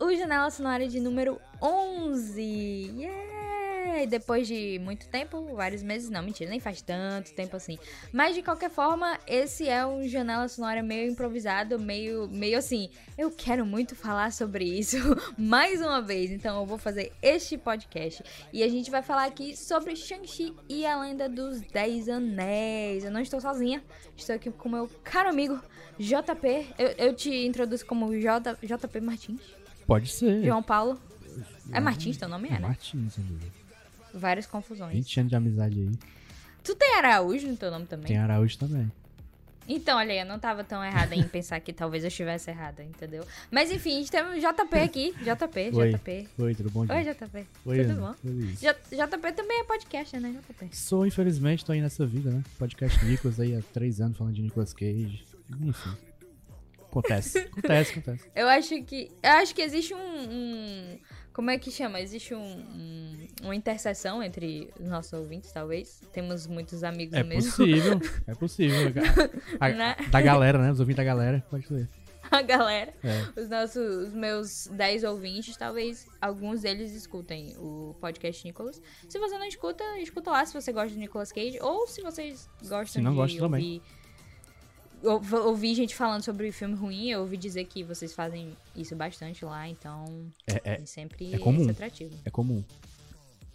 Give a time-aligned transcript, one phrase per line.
[0.00, 2.40] o Janela Sonora de número 11.
[2.96, 4.06] Yeah!
[4.06, 7.78] Depois de muito tempo, vários meses, não, mentira, nem faz tanto tempo assim.
[8.12, 12.90] Mas de qualquer forma, esse é um Janela Sonora meio improvisado, meio, meio assim.
[13.16, 14.96] Eu quero muito falar sobre isso
[15.36, 18.22] mais uma vez, então eu vou fazer este podcast.
[18.52, 23.04] E a gente vai falar aqui sobre Shang-Chi e a Lenda dos Dez Anéis.
[23.04, 23.82] Eu não estou sozinha,
[24.16, 25.60] estou aqui com meu caro amigo
[25.98, 26.74] JP.
[26.78, 29.57] Eu, eu te introduzo como J, JP Martins.
[29.88, 30.44] Pode ser.
[30.44, 31.00] João Paulo.
[31.72, 32.60] É Martins teu nome, é, É né?
[32.60, 33.50] Martins, sem dúvida.
[34.14, 34.92] Várias confusões.
[34.94, 35.90] 20 anos de amizade aí.
[36.62, 38.06] Tu tem Araújo no teu nome também?
[38.06, 38.90] Tem Araújo também.
[39.70, 42.82] Então, olha aí, eu não tava tão errada em pensar que talvez eu estivesse errada,
[42.82, 43.22] entendeu?
[43.50, 45.14] Mas enfim, a gente tem o JP aqui.
[45.22, 45.92] JP, Oi.
[45.92, 46.28] JP.
[46.38, 46.80] Oi, tudo bom?
[46.80, 47.04] Oi?
[47.04, 47.46] JP.
[47.66, 48.00] Oi, Tudo Ana.
[48.24, 48.30] bom?
[48.60, 50.74] J- JP também é podcast, né, JP?
[50.74, 52.42] Sou, infelizmente, tô aí nessa vida, né?
[52.58, 55.22] Podcast Nicolas aí há três anos falando de Nicolas Cage.
[55.60, 55.90] Enfim.
[56.98, 57.38] Acontece.
[57.38, 58.30] Acontece, acontece.
[58.34, 59.10] Eu acho que.
[59.22, 59.98] Eu acho que existe um.
[59.98, 60.98] um-
[61.32, 62.00] como é que chama?
[62.00, 66.00] Existe um, um- uma interseção entre os nossos ouvintes, talvez.
[66.12, 67.50] Temos muitos amigos É mesmo.
[67.52, 68.00] possível.
[68.26, 68.92] É possível.
[69.60, 69.96] A- a- Né?
[70.10, 70.72] Da galera, né?
[70.72, 71.44] Os ouvintes da galera.
[71.48, 71.88] Pode ser.
[72.30, 72.92] A galera.
[73.02, 73.40] É.
[73.40, 78.82] Os nossos, os meus 10 ouvintes, talvez alguns deles escutem o podcast Nicolas.
[79.08, 82.50] Se você não escuta, escuta lá se você gosta de Nicolas Cage ou se vocês
[82.62, 83.80] gostam Se não de gosta ouvir,
[85.02, 87.10] ou- ouvir gente falando sobre filme ruim.
[87.10, 90.04] Eu ouvi dizer que vocês fazem isso bastante lá, então
[90.46, 91.68] É, é, é sempre é comum.
[91.70, 92.14] atrativo.
[92.24, 92.62] é comum.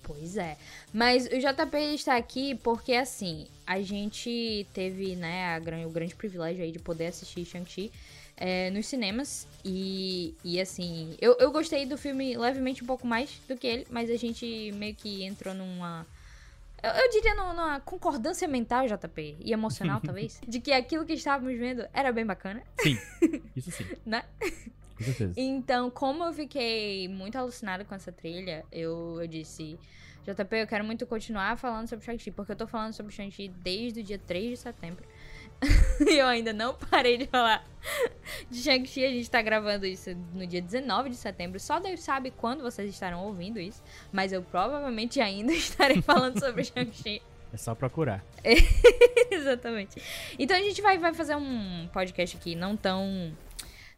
[0.04, 0.58] Pois é.
[0.94, 6.62] Mas o JP está aqui porque, assim, a gente teve, né, a o grande privilégio
[6.64, 7.90] aí de poder assistir Shang-Chi
[8.36, 9.48] é, nos cinemas.
[9.64, 13.88] E, e assim, eu, eu gostei do filme levemente um pouco mais do que ele,
[13.90, 16.06] mas a gente meio que entrou numa.
[16.84, 21.58] Eu, eu diria numa, concordância mental, JP, e emocional, talvez, de que aquilo que estávamos
[21.58, 22.98] vendo era bem bacana, Sim.
[23.56, 23.86] Isso sim.
[24.06, 24.26] né?
[24.98, 25.34] Com certeza.
[25.38, 29.80] Então, como eu fiquei muito alucinada com essa trilha, eu, eu disse,
[30.26, 34.02] JP, eu quero muito continuar falando sobre Shang-Chi, porque eu tô falando sobre Shang-Chi desde
[34.02, 35.06] o dia 3 de setembro.
[36.08, 37.66] eu ainda não parei de falar
[38.50, 39.06] de Shang-Chi.
[39.06, 41.60] A gente tá gravando isso no dia 19 de setembro.
[41.60, 43.82] Só Deus sabe quando vocês estarão ouvindo isso.
[44.12, 47.22] Mas eu provavelmente ainda estarei falando sobre Shang-Chi.
[47.52, 48.24] É só procurar.
[49.30, 50.02] Exatamente.
[50.40, 53.32] Então a gente vai, vai fazer um podcast aqui não tão.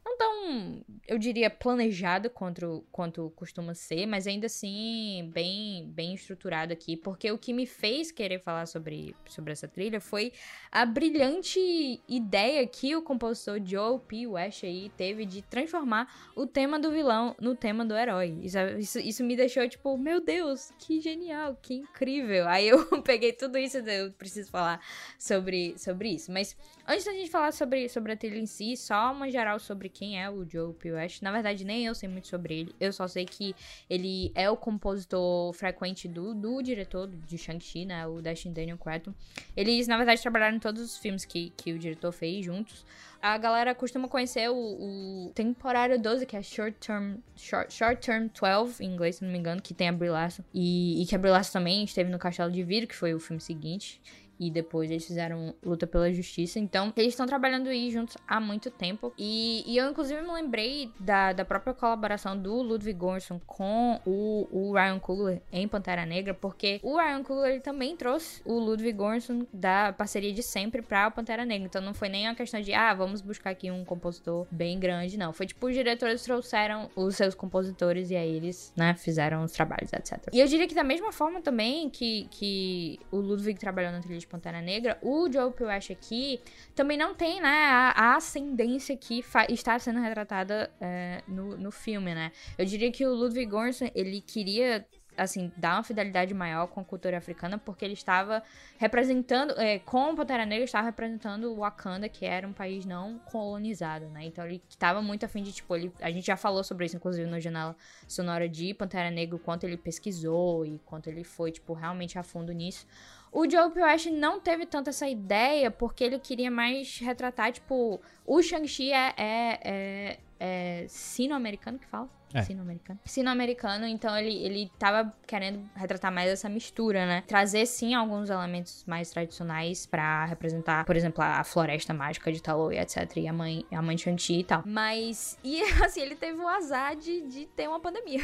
[0.05, 6.71] Não tão, eu diria, planejado quanto, quanto costuma ser, mas ainda assim bem, bem estruturado
[6.71, 10.31] aqui, porque o que me fez querer falar sobre, sobre essa trilha foi
[10.71, 14.27] a brilhante ideia que o compositor Joe P.
[14.27, 18.37] West aí teve de transformar o tema do vilão no tema do herói.
[18.43, 22.47] Isso, isso, isso me deixou tipo, meu Deus, que genial, que incrível.
[22.47, 24.79] Aí eu peguei tudo isso, eu preciso falar
[25.17, 26.31] sobre, sobre isso.
[26.31, 26.55] Mas
[26.87, 30.21] antes da gente falar sobre, sobre a trilha em si, só uma geral sobre quem
[30.21, 30.91] é o Joe P.
[30.91, 31.21] West.
[31.21, 32.75] Na verdade, nem eu sei muito sobre ele.
[32.79, 33.55] Eu só sei que
[33.89, 38.05] ele é o compositor frequente do, do diretor de Shang-Chi, né?
[38.05, 39.13] O Destin Daniel Cretton.
[39.55, 42.85] Eles, na verdade, trabalharam em todos os filmes que, que o diretor fez juntos.
[43.21, 48.27] A galera costuma conhecer o, o temporário 12, que é Short Term, Short, Short Term
[48.27, 50.43] 12, em inglês, se não me engano, que tem a Brie Larson.
[50.53, 53.19] E, e que a Brie Larson também esteve no Castelo de Vidro, que foi o
[53.19, 54.01] filme seguinte.
[54.39, 56.59] E depois eles fizeram Luta pela Justiça.
[56.59, 59.13] Então, eles estão trabalhando aí juntos há muito tempo.
[59.17, 64.47] E, e eu, inclusive, me lembrei da, da própria colaboração do Ludwig Göransson com o,
[64.51, 69.45] o Ryan Coogler em Pantera Negra, porque o Ryan Coogler também trouxe o Ludwig Göransson
[69.53, 71.67] da parceria de sempre pra Pantera Negra.
[71.67, 75.17] Então, não foi nem uma questão de, ah, vamos buscar aqui um compositor bem grande,
[75.17, 75.33] não.
[75.33, 79.91] Foi tipo, os diretores trouxeram os seus compositores e aí eles, né, fizeram os trabalhos,
[79.93, 80.29] etc.
[80.33, 84.17] E eu diria que da mesma forma também que, que o Ludwig trabalhou na trilha
[84.25, 85.63] de Pantera Negra, o Joe P.
[85.63, 86.41] West aqui
[86.75, 92.13] também não tem, né, a, a ascendência que está sendo retratada é, no, no filme,
[92.13, 92.31] né?
[92.57, 94.85] Eu diria que o Ludwig Göransson, ele queria
[95.17, 98.43] assim, dar uma fidelidade maior com a cultura africana, porque ele estava
[98.77, 103.19] representando, é, com o Pantera Negra, estava representando o Wakanda, que era um país não
[103.19, 104.25] colonizado, né?
[104.25, 107.29] Então ele estava muito afim de, tipo, ele, a gente já falou sobre isso, inclusive,
[107.29, 107.75] no Janela
[108.07, 112.51] Sonora de Pantera Negra, quanto ele pesquisou e quanto ele foi, tipo, realmente a fundo
[112.51, 112.85] nisso.
[113.35, 113.81] O Joe P.
[113.81, 119.13] West não teve tanto essa ideia, porque ele queria mais retratar, tipo, o Shang-Chi é,
[119.17, 122.09] é, é, é sino-americano que fala?
[122.35, 122.41] É.
[122.41, 122.99] Sino-americano.
[123.05, 127.23] Sino-americano, então ele, ele tava querendo retratar mais essa mistura, né?
[127.25, 132.71] Trazer, sim, alguns elementos mais tradicionais pra representar, por exemplo, a floresta mágica de Talo
[132.71, 133.17] e etc.
[133.17, 134.63] E a mãe, a mãe de Shang-Chi e tal.
[134.65, 138.21] Mas, e assim, ele teve o azar de, de ter uma pandemia.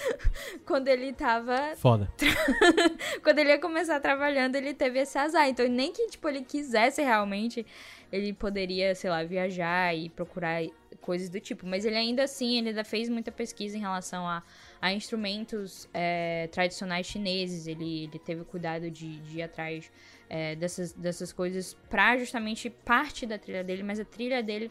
[0.66, 2.10] Quando ele tava Foda.
[3.22, 5.48] quando ele ia começar trabalhando, ele teve esse azar.
[5.48, 7.66] Então, nem que, tipo, ele quisesse realmente,
[8.12, 10.62] ele poderia, sei lá, viajar e procurar
[11.00, 11.66] coisas do tipo.
[11.66, 14.42] Mas ele ainda assim, ele ainda fez muita pesquisa em relação a,
[14.80, 17.66] a instrumentos é, tradicionais chineses.
[17.66, 19.90] Ele, ele teve cuidado de, de ir atrás
[20.28, 24.70] é, dessas, dessas coisas pra justamente parte da trilha dele, mas a trilha dele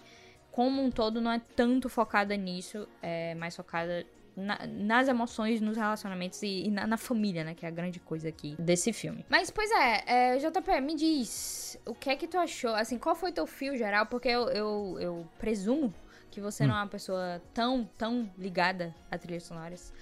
[0.51, 4.05] como um todo não é tanto focada nisso, é mais focada
[4.35, 7.55] na, nas emoções, nos relacionamentos e, e na, na, família, né?
[7.55, 9.25] Que é a grande coisa aqui desse filme.
[9.29, 12.75] Mas, pois é, é, JP, me diz, o que é que tu achou?
[12.75, 14.05] Assim, qual foi teu fio geral?
[14.05, 15.93] Porque eu, eu, eu presumo
[16.29, 16.67] que você hum.
[16.67, 19.93] não é uma pessoa tão, tão ligada a trilhas sonoras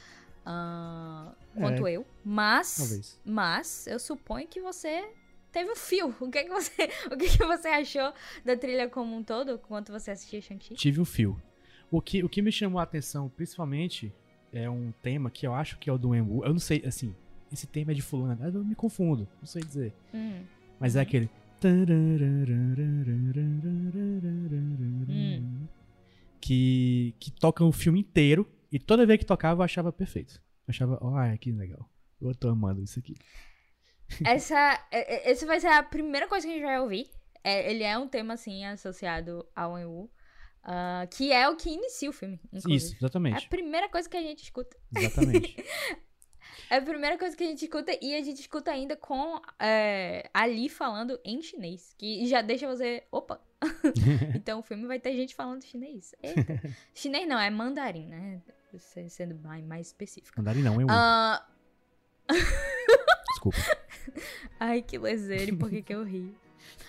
[0.44, 2.06] uh, quanto é, eu.
[2.24, 3.21] Mas, talvez.
[3.24, 5.07] mas, eu suponho que você
[5.51, 6.15] teve o fio.
[6.19, 8.13] O que é que você, o que, é que você achou
[8.44, 10.74] da trilha como um todo, quando você assistia Shang-Chi?
[10.75, 11.39] Tive o fio.
[11.91, 14.12] O que, o que me chamou a atenção, principalmente,
[14.54, 16.46] é um tema que eu acho que é o do Wenwu.
[16.46, 17.16] Eu não sei, assim,
[17.52, 19.94] esse tema é de fulano, eu me confundo, não sei dizer.
[20.14, 20.44] Hum.
[20.80, 21.30] Mas é aquele...
[25.10, 25.68] Hum.
[26.42, 30.42] Que, que toca o filme inteiro e toda vez que tocava eu achava perfeito.
[30.68, 31.90] Eu achava, olha que legal.
[32.22, 33.16] Eu tô amando isso aqui.
[34.26, 37.10] Essa, essa vai ser a primeira coisa que a gente vai ouvir.
[37.44, 40.10] É, ele é um tema, assim, associado ao Wenwu.
[40.63, 42.39] Uh, que é o que inicia o filme.
[42.45, 42.75] Inclusive.
[42.75, 43.44] Isso, exatamente.
[43.44, 44.77] É a primeira coisa que a gente escuta.
[44.95, 45.57] Exatamente.
[46.69, 50.30] é a primeira coisa que a gente escuta e a gente escuta ainda com é,
[50.33, 51.94] Ali falando em chinês.
[51.98, 53.04] Que já deixa você.
[53.12, 53.42] Opa!
[54.36, 56.15] então o filme vai ter gente falando chinês.
[56.24, 56.62] Eita.
[56.95, 58.42] chinês não, é mandarim, né?
[59.09, 60.33] Sendo mais, específico.
[60.38, 60.88] Mandarim não, é um.
[60.88, 61.54] Uh...
[63.33, 63.57] Desculpa.
[64.59, 66.33] Ai, que lezeiro, por que, que eu ri?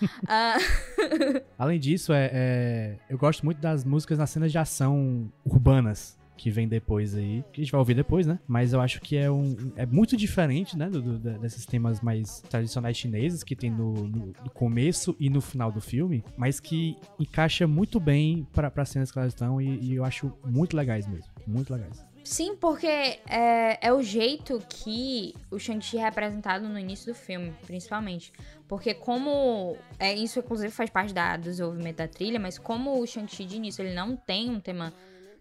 [0.01, 1.43] Uh...
[1.57, 6.51] Além disso, é, é, eu gosto muito das músicas nas cenas de ação urbanas que
[6.51, 8.37] vem depois aí, que a gente vai ouvir depois, né?
[8.45, 12.41] Mas eu acho que é um é muito diferente, né, do, do desses temas mais
[12.49, 16.97] tradicionais chineses que tem no, no, no, começo e no final do filme, mas que
[17.17, 21.07] encaixa muito bem para as cenas que elas estão e, e eu acho muito legais
[21.07, 22.05] mesmo, muito legais.
[22.25, 27.53] Sim, porque é, é o jeito que o Shang-Chi é representado no início do filme,
[27.67, 28.33] principalmente.
[28.67, 29.77] Porque como...
[29.99, 33.57] É, isso, inclusive, faz parte da, do desenvolvimento da trilha, mas como o Shang-Chi, de
[33.57, 34.91] início, ele não tem um tema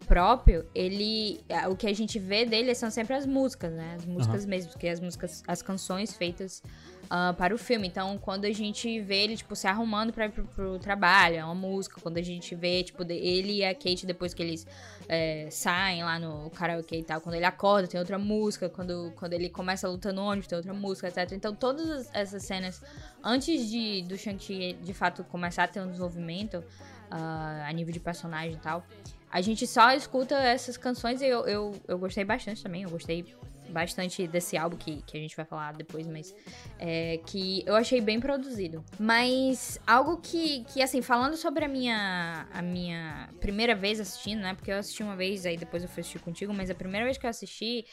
[0.06, 1.40] próprio, ele...
[1.48, 3.94] É, o que a gente vê dele são sempre as músicas, né?
[3.96, 4.50] As músicas uhum.
[4.50, 5.42] mesmo, que as músicas...
[5.48, 6.62] As canções feitas
[7.04, 7.86] uh, para o filme.
[7.86, 11.44] Então, quando a gente vê ele, tipo, se arrumando para ir pro, pro, trabalho, é
[11.44, 12.00] uma música.
[12.00, 14.66] Quando a gente vê, tipo, ele e a Kate, depois que eles
[15.08, 18.68] é, saem lá no karaokê e tal, quando ele acorda, tem outra música.
[18.68, 21.32] Quando, quando ele começa a luta no ônibus, tem outra música, etc.
[21.32, 22.82] Então, todas essas cenas,
[23.22, 28.00] antes de do Shang-Chi, de fato, começar a ter um desenvolvimento uh, a nível de
[28.00, 28.84] personagem e tal,
[29.30, 32.82] a gente só escuta essas canções e eu, eu, eu gostei bastante também.
[32.82, 33.34] Eu gostei
[33.68, 36.34] bastante desse álbum que, que a gente vai falar depois, mas
[36.78, 38.84] é, que eu achei bem produzido.
[38.98, 44.54] Mas algo que, que assim, falando sobre a minha, a minha primeira vez assistindo, né?
[44.54, 47.18] Porque eu assisti uma vez, aí depois eu fui assistir contigo, mas a primeira vez
[47.18, 47.84] que eu assisti,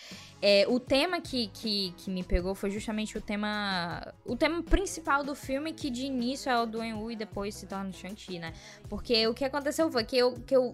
[0.42, 4.14] é, o tema que, que, que me pegou foi justamente o tema.
[4.26, 7.66] O tema principal do filme, que de início é o do Enwu e depois se
[7.66, 8.54] torna o Shang-Chi, né?
[8.90, 10.74] Porque o que aconteceu foi que eu, que eu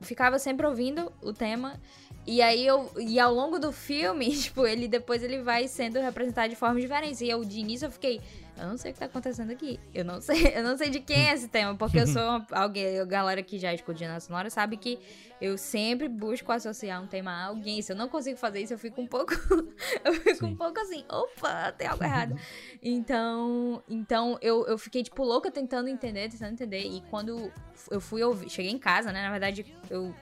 [0.00, 1.80] ficava sempre ouvindo o tema
[2.26, 2.90] e aí eu.
[2.98, 7.20] E ao longo do filme, tipo, ele depois ele vai sendo representado de formas diferentes.
[7.20, 8.20] E eu de início eu fiquei.
[8.56, 9.80] Eu não sei o que tá acontecendo aqui.
[9.94, 12.46] Eu não sei, eu não sei de quem é esse tema, porque eu sou uma,
[12.52, 14.98] alguém, a galera que já escuta na sonora sabe que
[15.40, 17.82] eu sempre busco associar um tema a alguém.
[17.82, 19.32] Se eu não consigo fazer isso, eu fico um pouco
[20.04, 20.52] eu fico Sim.
[20.52, 22.38] um pouco assim, opa, tem algo errado.
[22.80, 27.50] então, então eu, eu fiquei tipo louca tentando entender, tentando entender e quando
[27.90, 29.22] eu fui ouvir, cheguei em casa, né?
[29.22, 30.14] Na verdade, eu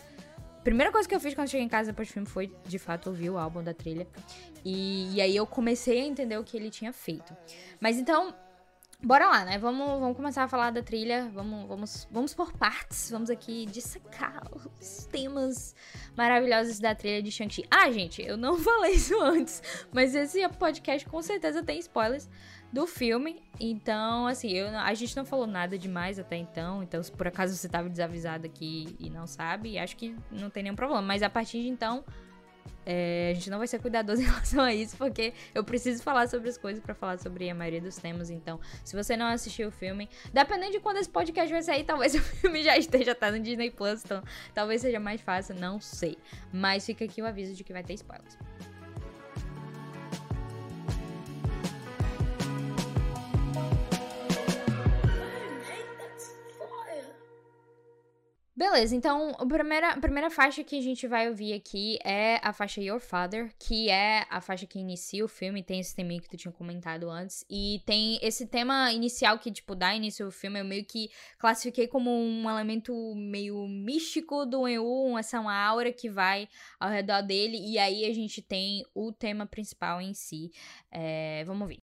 [0.62, 3.08] primeira coisa que eu fiz quando cheguei em casa depois do filme foi, de fato,
[3.08, 4.06] ouvir o álbum da trilha.
[4.64, 7.36] E, e aí eu comecei a entender o que ele tinha feito.
[7.80, 8.34] Mas então,
[9.02, 9.56] Bora lá, né?
[9.56, 11.30] Vamos, vamos começar a falar da trilha.
[11.32, 13.10] Vamos, vamos, vamos por partes.
[13.10, 14.42] Vamos aqui dissecar
[14.78, 15.74] os temas
[16.14, 17.64] maravilhosos da trilha de Shang-Chi.
[17.70, 22.28] Ah, gente, eu não falei isso antes, mas esse podcast com certeza tem spoilers
[22.72, 23.42] do filme.
[23.58, 26.82] Então, assim, eu, a gente não falou nada demais até então.
[26.82, 30.62] Então, se por acaso você estava desavisado aqui e não sabe, acho que não tem
[30.62, 31.02] nenhum problema.
[31.02, 32.04] Mas a partir de então,
[32.86, 36.28] é, a gente não vai ser cuidadoso em relação a isso, porque eu preciso falar
[36.28, 38.30] sobre as coisas para falar sobre a maioria dos temas.
[38.30, 42.14] Então, se você não assistiu o filme, dependendo de quando esse podcast vai sair, talvez
[42.14, 44.22] o filme já esteja tá no Disney Plus, então
[44.54, 46.16] talvez seja mais fácil, não sei.
[46.52, 48.38] Mas fica aqui o aviso de que vai ter spoilers.
[58.60, 62.52] Beleza, então a primeira, a primeira faixa que a gente vai ouvir aqui é a
[62.52, 66.28] faixa Your Father, que é a faixa que inicia o filme, tem esse tema que
[66.28, 70.60] tu tinha comentado antes, e tem esse tema inicial que, tipo, dá início ao filme,
[70.60, 76.10] eu meio que classifiquei como um elemento meio místico do EU, essa uma aura que
[76.10, 76.46] vai
[76.78, 80.50] ao redor dele, e aí a gente tem o tema principal em si.
[80.92, 81.89] É, vamos ouvir.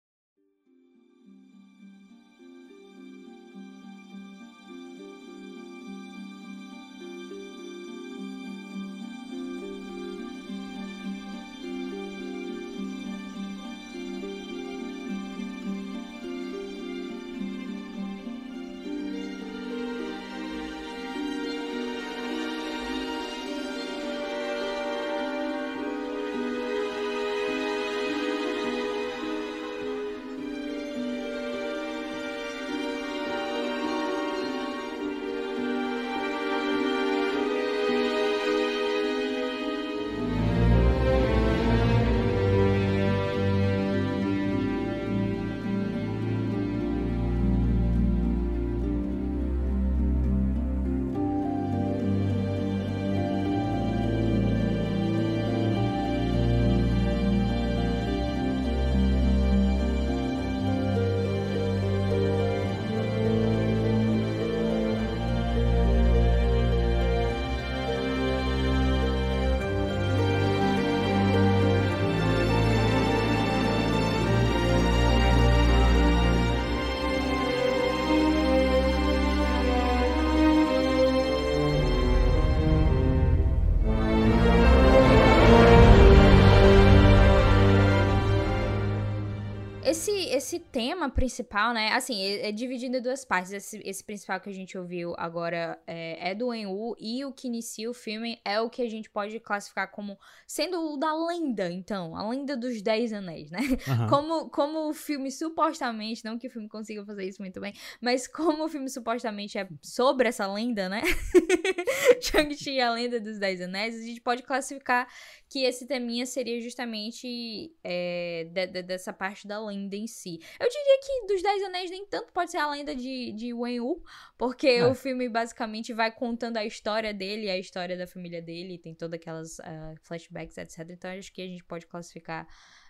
[90.73, 91.93] Tema principal, né?
[91.93, 93.52] Assim, é, é, dividido em duas partes.
[93.52, 97.47] Esse, esse principal que a gente ouviu agora é, é do Enwu, e o que
[97.47, 101.71] inicia o filme é o que a gente pode classificar como sendo o da lenda,
[101.71, 102.17] então.
[102.17, 103.61] A lenda dos Dez Anéis, né?
[103.61, 104.07] Uhum.
[104.09, 108.26] Como, como o filme supostamente, não que o filme consiga fazer isso muito bem, mas
[108.26, 111.02] como o filme supostamente é sobre essa lenda, né?
[112.23, 115.07] Shang-Chi a lenda dos Dez Anéis, a gente pode classificar
[115.52, 120.40] que esse teminha seria justamente é, de, de, dessa parte da lenda em si.
[120.59, 123.80] Eu diria que dos Dez Anéis nem tanto pode ser a lenda de, de Wen
[123.80, 124.02] Wu,
[124.38, 124.87] porque é.
[124.87, 129.21] o filme basicamente vai contando a história dele, a história da família dele, tem todas
[129.21, 130.88] aquelas uh, flashbacks, etc.
[130.88, 132.49] Então acho que a gente pode classificar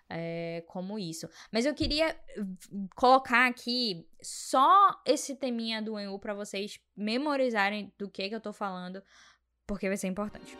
[0.09, 1.28] é, como isso.
[1.50, 2.16] Mas eu queria
[2.95, 8.40] colocar aqui só esse teminha do Wen Wu pra vocês memorizarem do que, que eu
[8.40, 9.02] tô falando,
[9.66, 10.57] porque vai ser importante.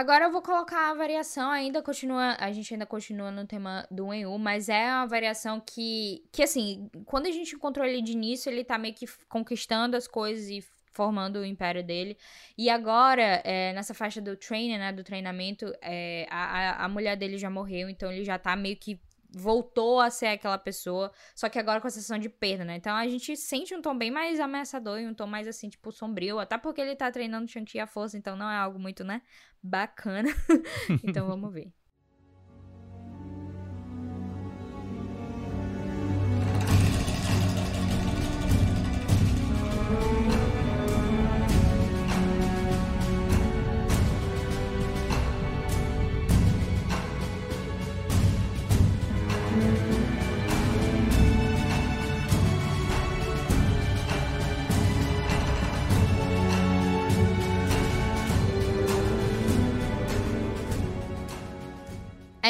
[0.00, 4.14] Agora eu vou colocar a variação, ainda continua, a gente ainda continua no tema do
[4.14, 8.50] EU, mas é uma variação que, que assim, quando a gente encontrou ele de início,
[8.50, 12.16] ele tá meio que conquistando as coisas e formando o império dele.
[12.56, 17.36] E agora, é, nessa faixa do training, né, do treinamento, é, a, a mulher dele
[17.36, 18.98] já morreu, então ele já tá meio que
[19.32, 22.76] voltou a ser aquela pessoa, só que agora com a sensação de perda, né?
[22.76, 25.92] Então a gente sente um tom bem mais ameaçador e um tom mais assim, tipo,
[25.92, 29.22] sombrio, até porque ele tá treinando Shang-Chi à força, então não é algo muito, né,
[29.62, 30.28] bacana.
[31.04, 31.79] então vamos ver.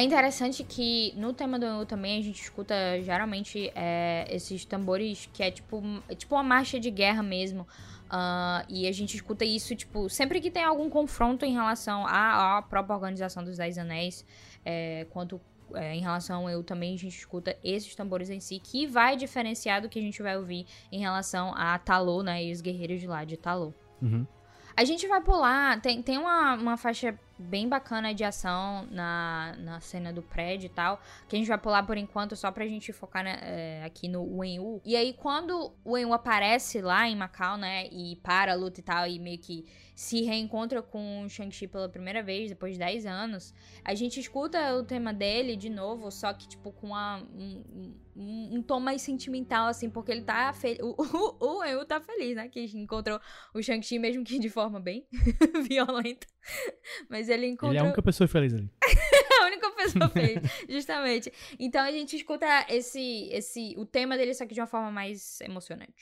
[0.00, 5.28] É interessante que no tema do EU também a gente escuta geralmente é, esses tambores
[5.30, 7.68] que é tipo, é tipo uma marcha de guerra mesmo.
[8.06, 12.56] Uh, e a gente escuta isso, tipo, sempre que tem algum confronto em relação à,
[12.56, 14.24] à própria organização dos Dez Anéis,
[14.64, 15.38] é, quanto
[15.74, 19.18] é, em relação ao EU também a gente escuta esses tambores em si, que vai
[19.18, 23.00] diferenciar do que a gente vai ouvir em relação a Talô, né, e os guerreiros
[23.00, 23.74] de lá de Talô.
[24.00, 24.26] Uhum.
[24.74, 29.80] A gente vai pular, tem, tem uma, uma faixa bem bacana de ação na, na
[29.80, 32.92] cena do prédio e tal, que a gente vai pular por enquanto só pra gente
[32.92, 34.82] focar né, é, aqui no Wen-Wu.
[34.84, 38.82] E aí, quando o Wen-Wu aparece lá em Macau, né, e para a luta e
[38.82, 39.64] tal, e meio que
[40.00, 43.54] se reencontra com o Shang-Chi pela primeira vez, depois de 10 anos,
[43.84, 48.56] a gente escuta o tema dele de novo, só que, tipo, com uma, um, um,
[48.56, 50.80] um tom mais sentimental, assim, porque ele tá feliz.
[50.82, 50.94] O,
[51.38, 52.48] o, Eu tá feliz, né?
[52.48, 53.20] Que encontrou
[53.54, 55.06] o Shang-Chi, mesmo que de forma bem
[55.68, 56.26] violenta.
[57.08, 57.72] Mas ele encontrou.
[57.72, 58.70] Ele é a única pessoa feliz ali.
[59.50, 61.32] única pessoa feliz, justamente.
[61.58, 65.40] Então a gente escuta esse, esse, o tema dele, só que de uma forma mais
[65.40, 65.94] emocionante.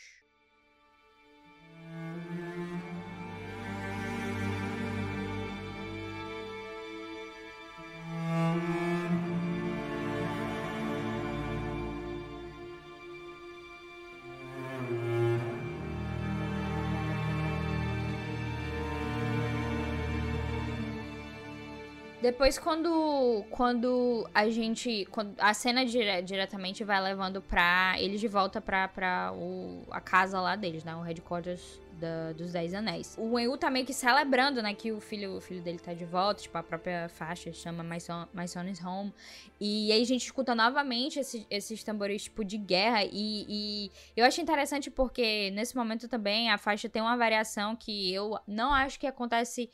[22.29, 25.09] Depois, quando, quando a gente.
[25.11, 27.95] Quando a cena dire, diretamente vai levando pra.
[27.99, 30.95] Eles de volta pra, pra o, a casa lá deles, né?
[30.95, 33.17] O headquarters da, dos Dez Anéis.
[33.19, 34.75] O Enyu tá meio que celebrando, né?
[34.75, 36.43] Que o filho, o filho dele tá de volta.
[36.43, 39.11] Tipo, a própria faixa chama My Son, My Son is Home.
[39.59, 43.05] E aí a gente escuta novamente esses, esses tambores, tipo, de guerra.
[43.05, 48.13] E, e eu acho interessante porque nesse momento também a faixa tem uma variação que
[48.13, 49.71] eu não acho que acontece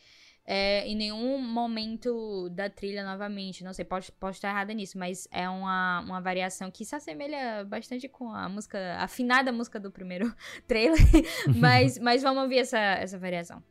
[0.47, 3.65] é, em nenhum momento da trilha novamente.
[3.65, 7.65] Não sei, posso, posso estar errada nisso, mas é uma, uma variação que se assemelha
[7.65, 10.35] bastante com a música, a afinada música do primeiro
[10.67, 10.99] trailer.
[11.57, 13.63] mas, mas vamos ouvir essa, essa variação.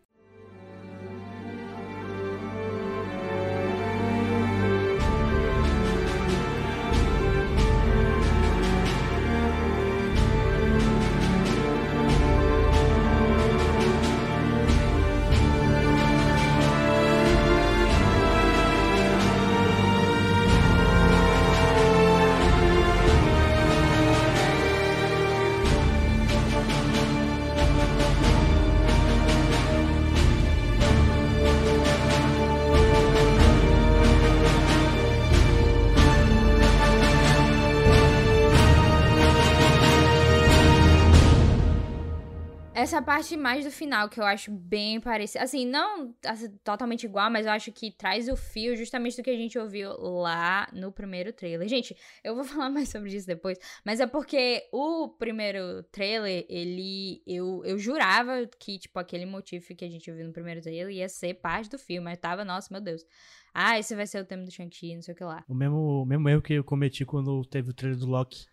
[42.94, 45.44] Essa parte mais do final, que eu acho bem parecida.
[45.44, 49.32] Assim, não assim, totalmente igual, mas eu acho que traz o fio justamente do que
[49.32, 51.68] a gente ouviu lá no primeiro trailer.
[51.68, 57.24] Gente, eu vou falar mais sobre isso depois, mas é porque o primeiro trailer, ele.
[57.26, 61.10] Eu, eu jurava que, tipo, aquele motivo que a gente ouviu no primeiro trailer ia
[61.10, 62.06] ser parte do filme.
[62.06, 63.04] Mas tava, nossa, meu Deus.
[63.52, 65.44] Ah, esse vai ser o tema do Shang-Chi, não sei o que lá.
[65.48, 68.53] O mesmo, o mesmo erro que eu cometi quando teve o trailer do Loki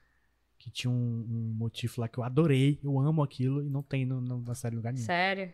[0.60, 4.04] que tinha um, um, motivo lá que eu adorei, eu amo aquilo e não tem
[4.04, 5.06] no, no, na série lugar nenhum.
[5.06, 5.52] Sério?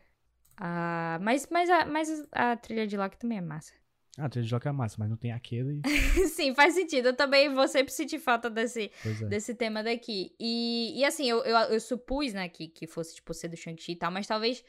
[0.57, 3.73] Ah, mas, mas, a, mas a trilha de Loki também é massa.
[4.19, 5.81] Ah, a trilha de Loki é massa, mas não tem aquele.
[6.35, 7.09] Sim, faz sentido.
[7.09, 9.25] Eu também vou sempre sentir falta desse, é.
[9.27, 10.35] desse tema daqui.
[10.40, 13.92] E, e assim, eu, eu, eu supus, né, que, que fosse, tipo, ser do Shang-Chi
[13.92, 14.64] e tal, mas talvez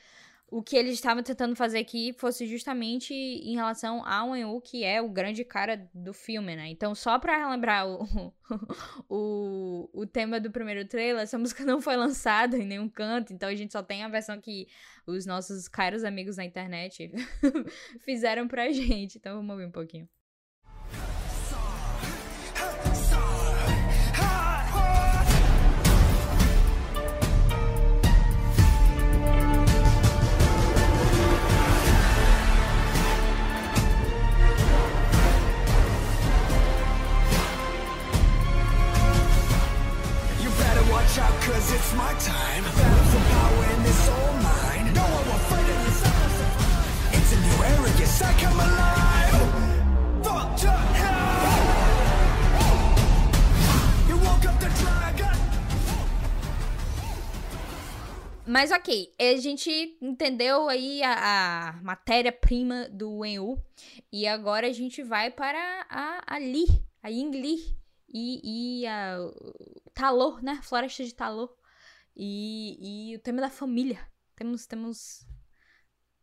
[0.50, 5.02] o que eles estavam tentando fazer aqui fosse justamente em relação ao Wen que é
[5.02, 6.70] o grande cara do filme, né?
[6.70, 8.34] Então, só pra relembrar o,
[9.10, 13.50] o, o tema do primeiro trailer, essa música não foi lançada em nenhum canto, então
[13.50, 14.68] a gente só tem a versão que
[15.06, 17.12] os nossos caros amigos na internet
[18.06, 19.18] fizeram pra gente.
[19.18, 20.08] Então, vamos ouvir um pouquinho.
[41.78, 42.64] It's my time.
[42.64, 44.86] Battle for power in this soul mine.
[44.98, 46.02] No will fight in this
[47.18, 49.36] It's a new era, yes I come alive.
[50.26, 50.60] Fuck
[51.02, 51.38] hell.
[54.10, 55.38] You woke up the dragon.
[58.46, 63.58] Mas ok, a gente entendeu aí a, a matéria-prima do Wen
[64.12, 66.66] e agora a gente vai para a, a Li,
[67.04, 67.58] a Ying Li,
[68.12, 69.18] e, e a
[69.94, 70.60] Talor, né?
[70.64, 71.58] Floresta de Talor.
[72.18, 74.00] E, e o tema da família.
[74.36, 75.28] Temos, temos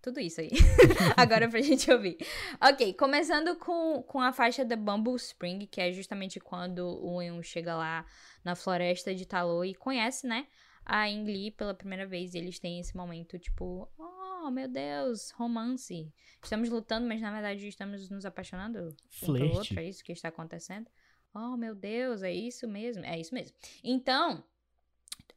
[0.02, 0.50] tudo isso aí.
[1.16, 2.18] Agora pra gente ouvir.
[2.60, 7.42] Ok, começando com, com a faixa da Bumble Spring, que é justamente quando o Eun
[7.42, 8.04] chega lá
[8.44, 10.48] na floresta de Talor e conhece, né?
[10.84, 12.34] A Ingli pela primeira vez.
[12.34, 16.12] E eles têm esse momento, tipo, oh meu Deus, romance.
[16.42, 19.78] Estamos lutando, mas na verdade estamos nos apaixonando um pelo outro.
[19.78, 20.90] É isso que está acontecendo.
[21.34, 23.04] Oh, meu Deus, é isso mesmo?
[23.04, 23.56] É isso mesmo.
[23.82, 24.44] Então,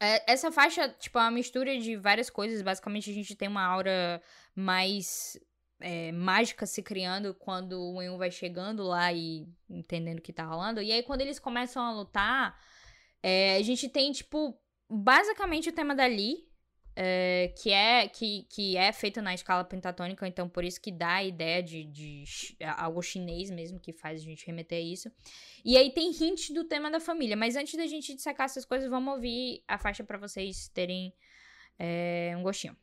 [0.00, 2.62] essa faixa, tipo, é uma mistura de várias coisas.
[2.62, 4.22] Basicamente, a gente tem uma aura
[4.54, 5.38] mais
[5.80, 10.44] é, mágica se criando quando o Eun vai chegando lá e entendendo o que tá
[10.44, 10.80] rolando.
[10.82, 12.58] E aí, quando eles começam a lutar,
[13.22, 14.58] é, a gente tem, tipo,
[14.88, 16.47] basicamente o tema dali,
[17.00, 21.14] é, que, é, que, que é feita na escala pentatônica, então por isso que dá
[21.14, 22.24] a ideia de, de
[22.76, 25.08] algo chinês mesmo, que faz a gente remeter a isso.
[25.64, 28.90] E aí tem hint do tema da família, mas antes da gente dissecar essas coisas,
[28.90, 31.14] vamos ouvir a faixa para vocês terem
[31.78, 32.76] é, um gostinho.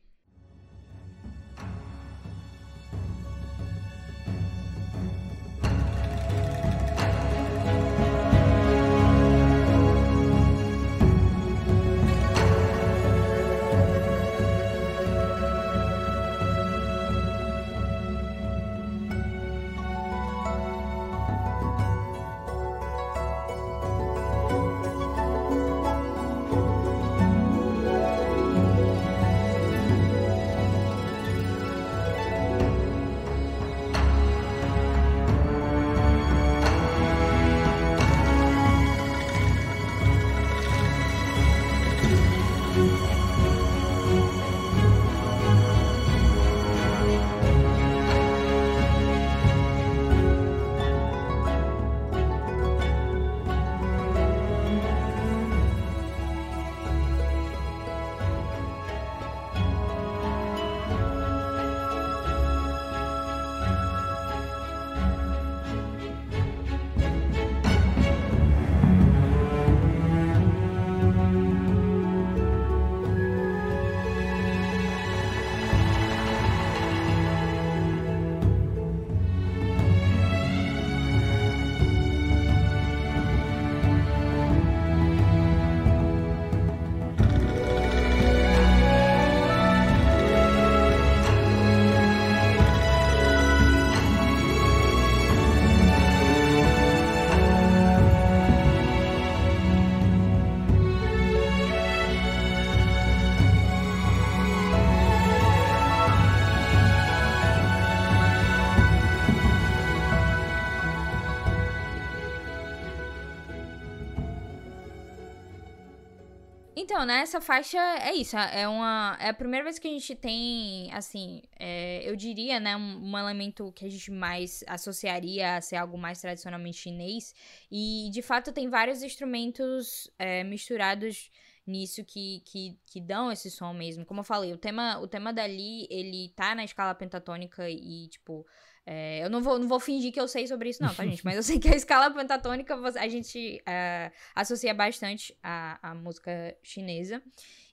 [116.96, 120.14] Então, né, essa faixa é isso, é uma é a primeira vez que a gente
[120.14, 125.60] tem, assim, é, eu diria, né, um, um, elemento que a gente mais associaria a
[125.60, 127.34] ser algo mais tradicionalmente chinês,
[127.70, 131.30] e de fato tem vários instrumentos é, misturados
[131.66, 134.06] nisso que, que, que dão esse som mesmo.
[134.06, 138.46] Como eu falei, o tema, o tema dali, ele tá na escala pentatônica e, tipo,
[138.86, 141.24] é, eu não vou, não vou fingir que eu sei sobre isso, não, tá, gente?
[141.24, 146.56] Mas eu sei que a escala pentatônica a gente é, associa bastante à, à música
[146.62, 147.20] chinesa.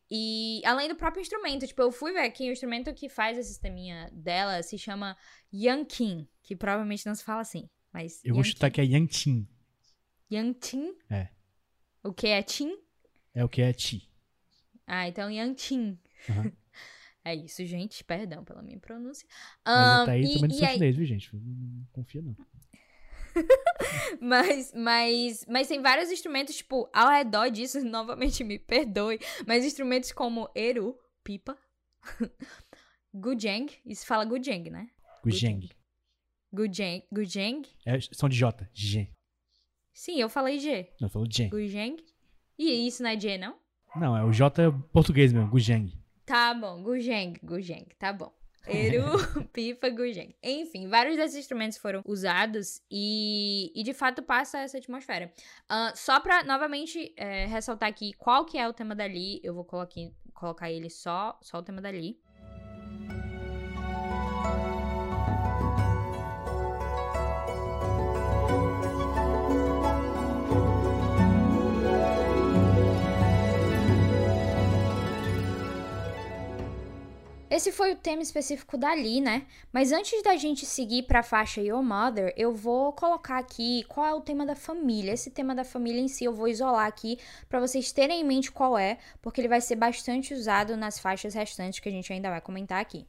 [0.10, 3.50] E além do próprio instrumento, tipo, eu fui ver aqui, o instrumento que faz esse
[3.50, 5.16] sisteminha dela se chama
[5.54, 8.20] Yanqin, que provavelmente não se fala assim, mas...
[8.24, 9.48] Eu vou chutar que é Yanqin.
[10.32, 10.96] Yanqin?
[11.10, 11.30] É.
[12.04, 12.76] O que é Tin?
[13.34, 14.10] É o que é Ti.
[14.86, 15.98] Ah, então Yanqin.
[16.28, 16.52] Uhum.
[17.26, 18.04] É isso, gente.
[18.04, 19.28] Perdão pela minha pronúncia.
[19.66, 21.36] Mas um, até aí e, também não sou chinês, viu, gente?
[21.36, 22.36] Não confia, não.
[24.22, 30.12] mas, mas, mas tem vários instrumentos, tipo, ao redor disso, novamente me perdoe, mas instrumentos
[30.12, 31.58] como Eru, pipa,
[33.14, 34.90] Gujeng, isso fala Gujeng, né?
[35.24, 35.70] Gujeng.
[36.52, 37.04] Gujeng.
[37.12, 37.64] Gujeng.
[37.86, 39.10] É, são de J, G.
[39.94, 40.92] Sim, eu falei G.
[41.00, 41.48] Não, falou G.
[41.50, 41.98] Gujeng.
[42.58, 43.58] E isso não é G, não?
[43.96, 45.92] Não, é o J português mesmo, Gujeng.
[46.26, 48.32] Tá bom, Gujeng, Gujeng, tá bom.
[48.66, 49.04] Eru,
[49.52, 50.34] pipa, gujeng.
[50.42, 55.32] Enfim, vários desses instrumentos foram usados e, e de fato passa essa atmosfera.
[55.70, 59.66] Uh, só pra novamente é, ressaltar aqui qual que é o tema dali, eu vou
[59.66, 60.00] colocar,
[60.34, 62.18] colocar ele só, só o tema dali.
[77.54, 79.46] Esse foi o tema específico dali, né?
[79.72, 84.08] Mas antes da gente seguir para a faixa Your Mother, eu vou colocar aqui qual
[84.08, 85.14] é o tema da família.
[85.14, 88.52] Esse tema da família em si eu vou isolar aqui para vocês terem em mente
[88.52, 92.32] qual é, porque ele vai ser bastante usado nas faixas restantes que a gente ainda
[92.32, 93.06] vai comentar aqui.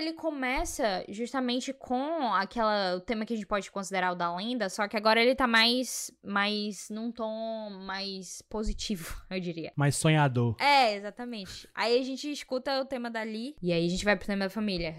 [0.00, 4.68] Ele começa justamente com aquela o tema que a gente pode considerar o da lenda,
[4.68, 9.72] só que agora ele tá mais mais num tom mais positivo, eu diria.
[9.76, 10.56] Mais sonhador.
[10.58, 11.68] É, exatamente.
[11.74, 14.50] Aí a gente escuta o tema dali e aí a gente vai pro tema da
[14.50, 14.96] família.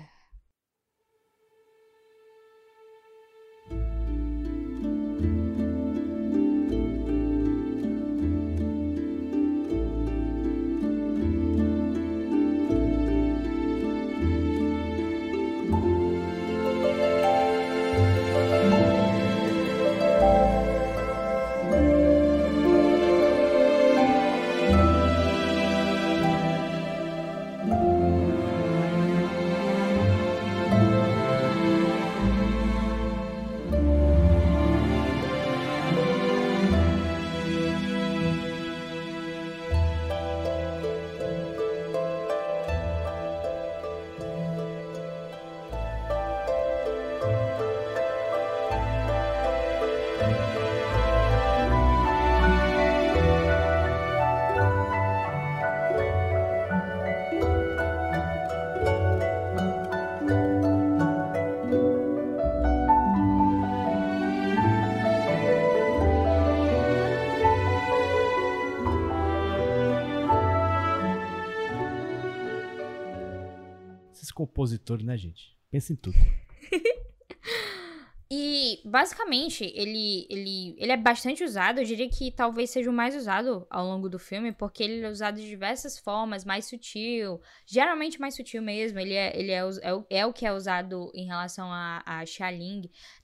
[74.62, 75.58] Compositor, né, gente?
[75.72, 76.18] Pensa em tudo.
[78.30, 81.80] e, basicamente, ele, ele, ele é bastante usado.
[81.80, 85.10] Eu diria que talvez seja o mais usado ao longo do filme, porque ele é
[85.10, 87.42] usado de diversas formas, mais sutil.
[87.66, 89.00] Geralmente mais sutil mesmo.
[89.00, 92.26] Ele é, ele é, é, o, é o que é usado em relação a, a
[92.26, 92.48] Xia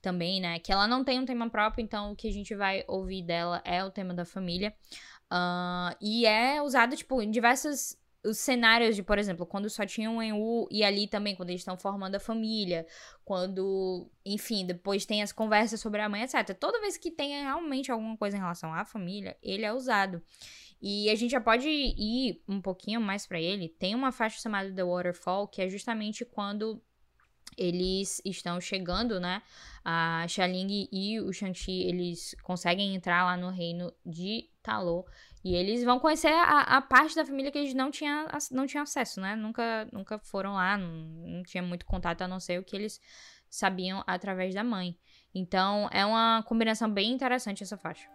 [0.02, 0.60] também, né?
[0.60, 3.62] Que ela não tem um tema próprio, então o que a gente vai ouvir dela
[3.64, 4.74] é o tema da família.
[5.32, 7.98] Uh, e é usado, tipo, em diversas
[8.28, 11.62] os cenários de, por exemplo, quando só tinha um EU e ali também, quando eles
[11.62, 12.86] estão formando a família,
[13.24, 16.56] quando, enfim, depois tem as conversas sobre a mãe, etc.
[16.60, 20.22] Toda vez que tem realmente alguma coisa em relação à família, ele é usado.
[20.82, 23.70] E a gente já pode ir um pouquinho mais para ele.
[23.70, 26.82] Tem uma faixa chamada The Waterfall, que é justamente quando
[27.58, 29.42] eles estão chegando, né?
[29.84, 35.06] A Xialing e o Shang-Chi, eles conseguem entrar lá no reino de Talô.
[35.48, 38.84] E eles vão conhecer a, a, parte da família que eles não tinham, não tinham
[38.84, 39.34] acesso, né?
[39.34, 43.00] Nunca, nunca foram lá, não, não tinha muito contato, a não ser o que eles
[43.50, 44.98] sabiam através da mãe.
[45.34, 48.10] Então, é uma combinação bem interessante essa faixa.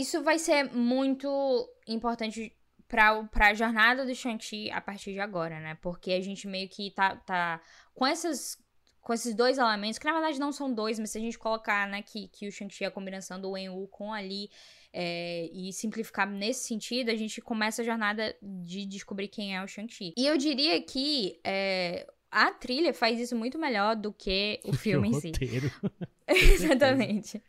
[0.00, 2.52] Isso vai ser muito importante
[2.88, 5.76] pra, pra jornada do Shang-Chi a partir de agora, né?
[5.80, 7.60] Porque a gente meio que tá, tá
[7.94, 8.62] com essas
[9.04, 11.86] com esses dois elementos, que na verdade não são dois, mas se a gente colocar,
[11.86, 14.48] né, que, que o Shang-Chi é a combinação do Wen-Wu com ali
[14.94, 19.68] é, e simplificar nesse sentido, a gente começa a jornada de descobrir quem é o
[19.68, 20.14] Shang-Chi.
[20.16, 25.10] E eu diria que é, a trilha faz isso muito melhor do que o filme
[25.10, 25.32] o em si.
[26.26, 27.42] Exatamente.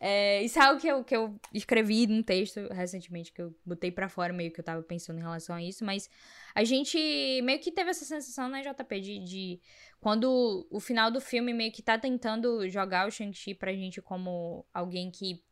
[0.00, 3.90] É, isso é algo que eu, que eu escrevi num texto recentemente, que eu botei
[3.90, 6.08] pra fora, meio que eu tava pensando em relação a isso, mas
[6.54, 6.98] a gente
[7.42, 9.60] meio que teve essa sensação, né, JP, de, de
[10.00, 14.66] quando o final do filme meio que tá tentando jogar o Shang-Chi pra gente como
[14.72, 15.42] alguém que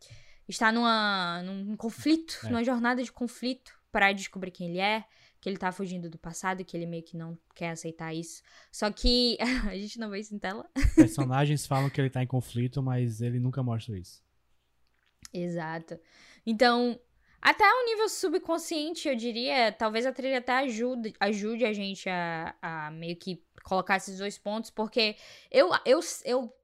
[0.48, 2.48] está numa, num conflito, É.
[2.48, 5.04] numa jornada de conflito para descobrir quem ele é,
[5.44, 8.42] que ele tá fugindo do passado e que ele meio que não quer aceitar isso.
[8.72, 9.36] Só que
[9.68, 10.66] a gente não vê isso em tela.
[10.96, 14.24] Personagens falam que ele tá em conflito, mas ele nunca mostra isso.
[15.34, 16.00] Exato.
[16.46, 16.98] Então,
[17.42, 22.54] até o nível subconsciente, eu diria, talvez a trilha até ajude, ajude a gente a,
[22.62, 25.14] a meio que colocar esses dois pontos, porque
[25.50, 26.56] eu, eu, eu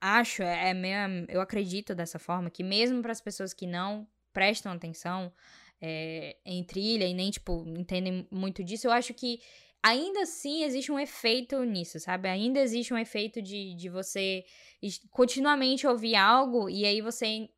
[0.00, 0.96] acho, é é meio,
[1.28, 5.32] eu acredito dessa forma, que mesmo para as pessoas que não prestam atenção
[5.86, 9.38] é, em trilha e nem, tipo, entendem muito disso, eu acho que
[9.82, 12.26] ainda assim existe um efeito nisso, sabe?
[12.26, 14.46] Ainda existe um efeito de, de você
[15.10, 17.50] continuamente ouvir algo e aí você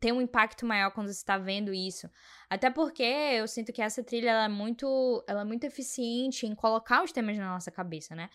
[0.00, 2.10] tem um impacto maior quando você está vendo isso.
[2.50, 7.04] Até porque eu sinto que essa trilha é muito, ela é muito eficiente em colocar
[7.04, 8.30] os temas na nossa cabeça, né?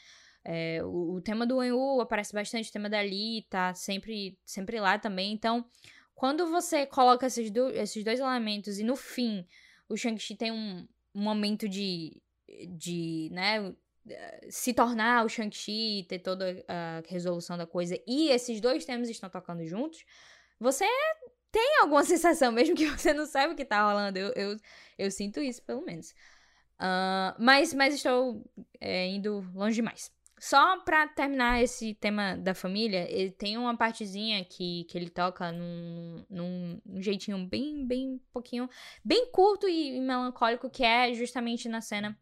[0.46, 4.80] É, o, o tema do Wen-Wu aparece bastante, o tema da Li tá sempre, sempre
[4.80, 5.34] lá também.
[5.34, 5.66] Então,
[6.20, 9.48] quando você coloca esses, do- esses dois elementos e no fim
[9.88, 12.22] o Shang-Chi tem um, um momento de,
[12.68, 13.74] de, né,
[14.50, 19.30] se tornar o Shang-Chi, ter toda a resolução da coisa e esses dois temas estão
[19.30, 20.04] tocando juntos,
[20.60, 20.86] você
[21.54, 24.20] tem alguma sensação, mesmo que você não saiba o que tá rolando.
[24.20, 24.58] Eu, eu,
[24.98, 26.14] eu sinto isso, pelo menos.
[26.78, 28.44] Ah, mas, mas estou
[28.82, 30.12] é, indo longe demais.
[30.40, 35.52] Só pra terminar esse tema da família, ele tem uma partezinha que, que ele toca
[35.52, 38.70] num, num, num jeitinho bem, bem pouquinho,
[39.04, 42.18] bem curto e, e melancólico, que é justamente na cena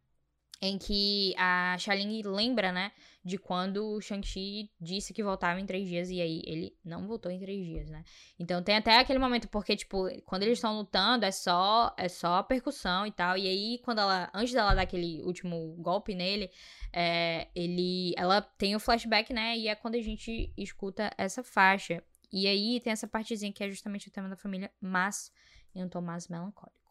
[0.62, 2.92] em que a Shaling lembra, né,
[3.28, 7.30] de quando o Shang-Chi disse que voltava em três dias e aí ele não voltou
[7.30, 8.06] em três dias, né?
[8.40, 12.42] Então tem até aquele momento, porque, tipo, quando eles estão lutando é só é só
[12.42, 13.38] percussão e tal.
[13.38, 14.32] E aí, quando ela.
[14.34, 16.50] Antes dela dar aquele último golpe nele,
[16.94, 18.14] é, ele.
[18.16, 19.58] Ela tem o flashback, né?
[19.58, 22.02] E é quando a gente escuta essa faixa.
[22.32, 25.32] E aí tem essa partezinha que é justamente o tema da família, mas
[25.76, 26.87] em um tom mais melancólico.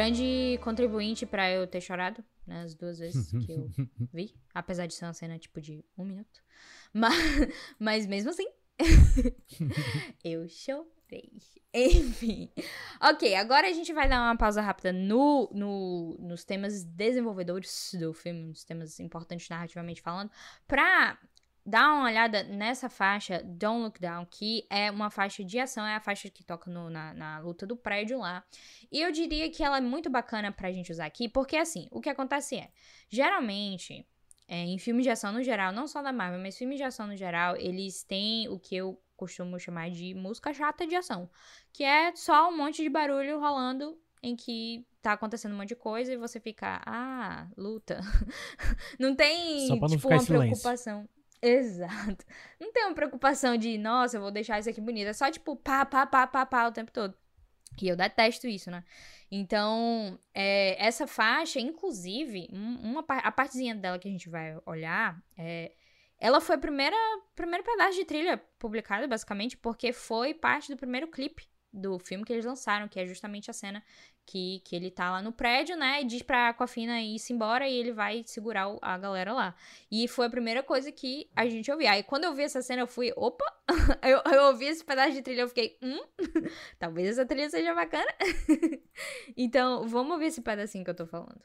[0.00, 2.62] Grande contribuinte pra eu ter chorado, né?
[2.62, 3.68] As duas vezes que eu
[4.10, 4.34] vi.
[4.54, 6.40] Apesar de ser uma cena, tipo, de um minuto.
[6.90, 7.12] Mas,
[7.78, 8.46] mas mesmo assim,
[10.24, 11.30] eu chorei.
[11.74, 12.50] Enfim.
[12.98, 18.14] Ok, agora a gente vai dar uma pausa rápida no, no, nos temas desenvolvedores do
[18.14, 20.30] filme, nos temas importantes narrativamente falando,
[20.66, 21.18] pra
[21.70, 25.94] dar uma olhada nessa faixa Don't Look Down, que é uma faixa de ação, é
[25.96, 28.44] a faixa que toca no- na, na luta do prédio lá.
[28.90, 32.00] E eu diria que ela é muito bacana pra gente usar aqui, porque assim, o
[32.00, 32.70] que acontece é,
[33.08, 34.06] geralmente,
[34.48, 37.06] é, em filmes de ação no geral, não só da Marvel, mas filmes de ação
[37.06, 41.30] no geral, eles têm o que eu costumo chamar de música chata de ação,
[41.72, 45.76] que é só um monte de barulho rolando em que tá acontecendo um monte de
[45.76, 48.00] coisa e você fica, ah, luta.
[48.98, 50.62] não tem, não tipo, em uma silêncio.
[51.42, 52.24] Exato.
[52.60, 55.08] Não tem uma preocupação de, nossa, eu vou deixar isso aqui bonito.
[55.08, 57.14] É só, tipo, pá, pá, pá, pá, pá o tempo todo.
[57.82, 58.84] E eu detesto isso, né?
[59.30, 65.22] Então, é, essa faixa, inclusive, um- uma, a partezinha dela que a gente vai olhar,
[65.38, 65.72] é,
[66.18, 66.96] ela foi a primeira,
[67.36, 72.32] primeiro pedaço de trilha publicada, basicamente, porque foi parte do primeiro clipe do filme que
[72.32, 73.82] eles lançaram, que é justamente a cena
[74.26, 76.02] que, que ele tá lá no prédio, né?
[76.02, 79.54] E diz pra Aquafina ir-se embora e ele vai segurar o- a galera lá.
[79.90, 81.92] E foi a primeira coisa que a gente ouvia.
[81.92, 83.44] Aí quando eu vi essa cena, eu fui, opa!
[84.02, 86.00] eu, eu ouvi esse pedaço de trilha, eu fiquei, hum,
[86.78, 88.12] talvez essa trilha seja bacana.
[89.36, 91.40] então, vamos ouvir esse pedacinho que eu tô falando.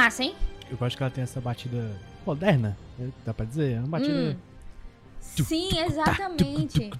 [0.00, 0.34] Massa, hein?
[0.70, 3.12] Eu gosto que ela tem essa batida moderna, né?
[3.22, 3.74] dá pra dizer?
[3.74, 4.30] É uma batida.
[4.30, 4.36] Hum.
[5.20, 6.90] Sim, exatamente.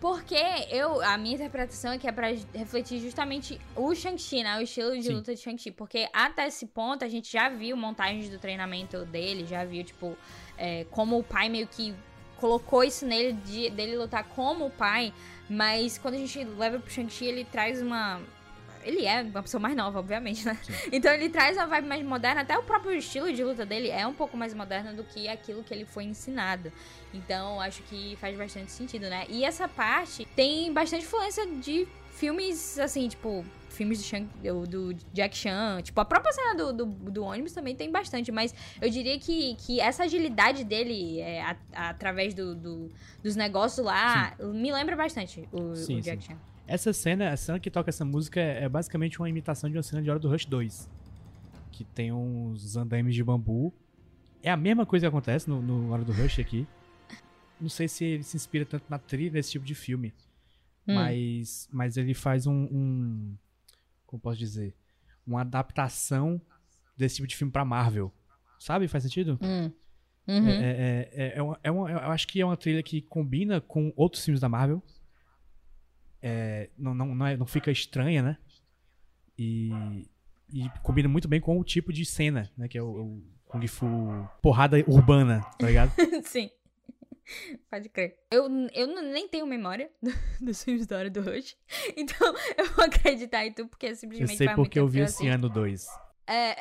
[0.00, 0.34] Porque
[0.70, 4.58] eu, a minha interpretação é que é pra refletir justamente o Shang-Chi, né?
[4.58, 5.12] O estilo de Sim.
[5.12, 5.70] luta de Shang-Chi.
[5.70, 10.18] Porque até esse ponto a gente já viu montagens do treinamento dele, já viu, tipo,
[10.58, 11.94] é, como o pai meio que
[12.38, 15.14] colocou isso nele, de, dele lutar como o pai.
[15.48, 18.20] Mas quando a gente leva pro Shang-Chi, ele traz uma.
[18.82, 20.58] Ele é uma pessoa mais nova, obviamente, né?
[20.62, 20.72] Sim.
[20.92, 24.06] Então ele traz uma vibe mais moderna, até o próprio estilo de luta dele é
[24.06, 26.72] um pouco mais moderno do que aquilo que ele foi ensinado.
[27.12, 29.24] Então acho que faz bastante sentido, né?
[29.28, 34.94] E essa parte tem bastante influência de filmes, assim, tipo, filmes do, Shang, do, do
[35.12, 35.80] Jack Chan.
[35.82, 39.54] Tipo, a própria cena do, do, do ônibus também tem bastante, mas eu diria que,
[39.56, 42.90] que essa agilidade dele, é, a- através do, do-
[43.22, 46.28] dos negócios lá, me lembra bastante o, Sim, o Jack sim.
[46.32, 46.38] Chan.
[46.72, 49.82] Essa cena, a cena que toca essa música é, é basicamente uma imitação de uma
[49.82, 50.88] cena de Hora do Rush 2.
[51.72, 53.72] Que tem uns andames de bambu.
[54.42, 56.66] É a mesma coisa que acontece no, no Hora do Rush aqui.
[57.60, 60.14] Não sei se ele se inspira tanto na trilha desse tipo de filme.
[60.86, 60.94] Hum.
[60.94, 63.36] Mas, mas ele faz um, um.
[64.06, 64.74] Como posso dizer?
[65.26, 66.40] Uma adaptação
[66.96, 68.12] desse tipo de filme pra Marvel.
[68.58, 68.88] Sabe?
[68.88, 69.38] Faz sentido?
[69.42, 69.70] Hum.
[70.28, 70.48] Uhum.
[70.48, 73.60] É, é, é, é uma, é uma- eu acho que é uma trilha que combina
[73.60, 74.82] com outros filmes da Marvel.
[76.22, 78.38] É, não, não, não, é- não fica estranha, né?
[79.38, 79.70] E,
[80.52, 82.68] e combina muito bem com o tipo de cena, né?
[82.68, 83.86] Que é o, o Kung Fu
[84.42, 85.92] porrada urbana, tá ligado?
[86.24, 86.50] Sim.
[87.70, 88.18] Pode crer.
[88.30, 91.56] Eu, eu nem tenho memória do- dos filmes da hora do Rush.
[91.96, 95.00] Então eu vou acreditar em tu, porque Eu simplesmente sei faz muito porque eu vi
[95.00, 95.32] esse assisto.
[95.32, 95.86] ano 2.
[96.26, 96.54] É.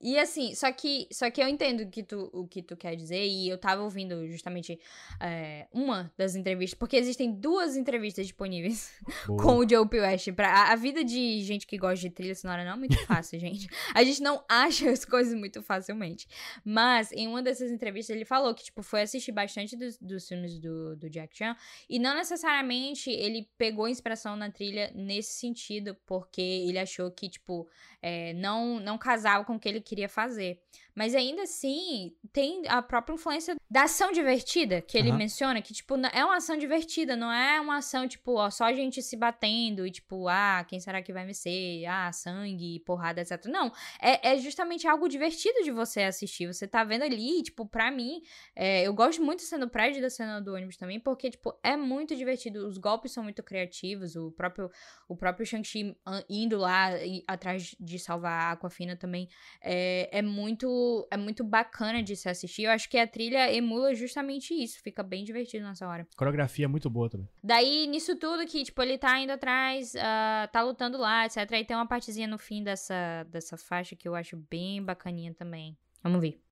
[0.00, 2.94] E assim, só que, só que eu entendo o que tu, o que tu quer
[2.94, 4.78] dizer, e eu tava ouvindo justamente
[5.18, 8.92] é, uma das entrevistas, porque existem duas entrevistas disponíveis
[9.26, 10.00] com o Joe P.
[10.00, 10.32] West.
[10.32, 13.38] Pra, a, a vida de gente que gosta de trilha sonora não é muito fácil,
[13.40, 13.68] gente.
[13.94, 16.28] A gente não acha as coisas muito facilmente.
[16.62, 20.58] Mas, em uma dessas entrevistas, ele falou que, tipo, foi assistir bastante dos, dos filmes
[20.58, 21.56] do, do Jack Chan,
[21.88, 27.66] e não necessariamente ele pegou inspiração na trilha nesse sentido, porque ele achou que, tipo,
[28.02, 30.60] é, não, não casava com o que ele queria fazer.
[30.96, 35.18] Mas ainda assim, tem a própria influência da ação divertida que ele Aham.
[35.18, 39.02] menciona, que, tipo, é uma ação divertida, não é uma ação, tipo, ó, só gente
[39.02, 41.84] se batendo e, tipo, ah, quem será que vai vencer?
[41.86, 43.44] Ah, sangue, porrada, etc.
[43.46, 43.70] Não,
[44.00, 46.46] é, é justamente algo divertido de você assistir.
[46.46, 48.22] Você tá vendo ali, tipo, pra mim,
[48.54, 51.54] é, eu gosto muito da cena do prédio da cena do ônibus também, porque, tipo,
[51.62, 52.66] é muito divertido.
[52.66, 54.70] Os golpes são muito criativos, o próprio,
[55.08, 59.28] o próprio Shang-Chi an- indo lá e- atrás de salvar a Aquafina também
[59.60, 62.64] é, é muito é muito bacana de se assistir.
[62.64, 66.06] Eu acho que a trilha emula justamente isso, fica bem divertido nessa hora.
[66.16, 67.28] Coreografia é muito boa também.
[67.42, 71.38] Daí, nisso tudo que, tipo, ele tá indo atrás, ah, tá lutando lá, etc.
[71.52, 75.76] Aí tem uma partezinha no fim dessa, dessa faixa que eu acho bem bacaninha também.
[76.02, 76.45] Vamos ver.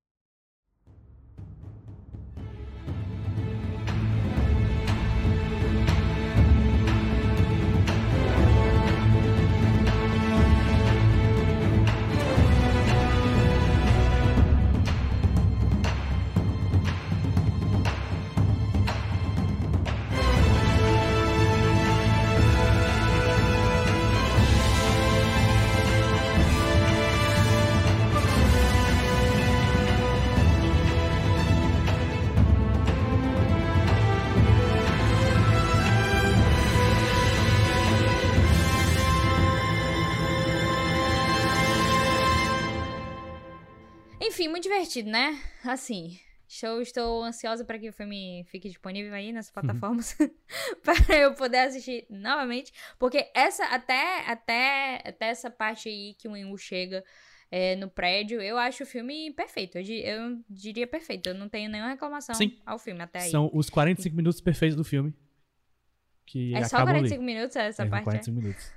[44.26, 45.38] Enfim, muito divertido, né?
[45.64, 46.18] Assim,
[46.48, 50.16] estou, estou ansiosa para que o filme fique disponível aí nas plataformas
[50.82, 56.32] para eu poder assistir novamente, porque essa até até até essa parte aí que o
[56.32, 57.04] Wenwu chega
[57.50, 59.78] é, no prédio, eu acho o filme perfeito.
[59.78, 61.28] Eu, eu diria perfeito.
[61.28, 62.58] Eu não tenho nenhuma reclamação Sim.
[62.66, 63.30] ao filme até aí.
[63.30, 65.14] São os 45 minutos perfeitos do filme.
[66.26, 67.24] Que é só acabam 45 ali.
[67.34, 68.00] minutos essa É, parte?
[68.02, 68.04] é?
[68.04, 68.72] 45 minutos.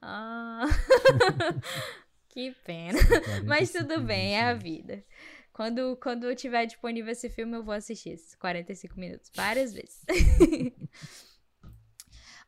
[0.00, 0.64] Ah.
[2.32, 2.98] que pena.
[3.46, 5.04] Mas 45 tudo bem, é a vida.
[5.52, 10.00] Quando, quando eu tiver disponível esse filme, eu vou assistir esses 45 minutos várias vezes.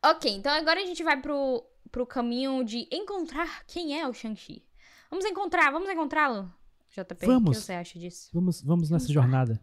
[0.02, 4.64] ok, então agora a gente vai pro, pro caminho de encontrar quem é o Shang-Chi.
[5.10, 6.50] Vamos encontrar, vamos encontrá-lo?
[6.90, 7.58] JP, o que Vamos.
[7.58, 8.30] você acha disso?
[8.32, 9.22] Vamos, vamos nessa Vamos lá.
[9.22, 9.60] jornada.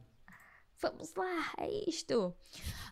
[0.79, 2.35] Vamos lá, é isto.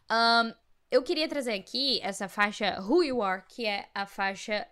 [0.10, 0.52] Ahn,
[0.90, 4.66] eu queria trazer aqui essa faixa Who You Are, que é a faixa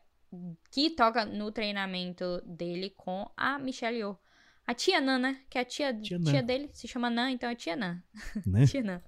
[0.71, 4.17] que toca no treinamento dele com a Michelle Yeoh.
[4.65, 5.41] A tia Nan, né?
[5.49, 8.03] Que é a tia, Tia tia, dele se chama Nan, então é tia Nan.
[8.45, 8.65] Né?
[8.65, 9.01] Tia Nan.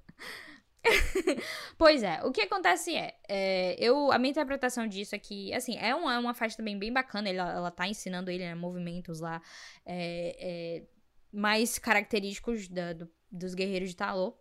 [1.78, 5.76] pois é, o que acontece é, é, eu, a minha interpretação disso é que, assim,
[5.78, 9.20] é uma, é uma faixa também bem bacana, ela, ela tá ensinando ele, né, movimentos
[9.20, 9.42] lá
[9.86, 10.88] é, é,
[11.34, 14.38] mais característicos da, do, dos guerreiros de Talô.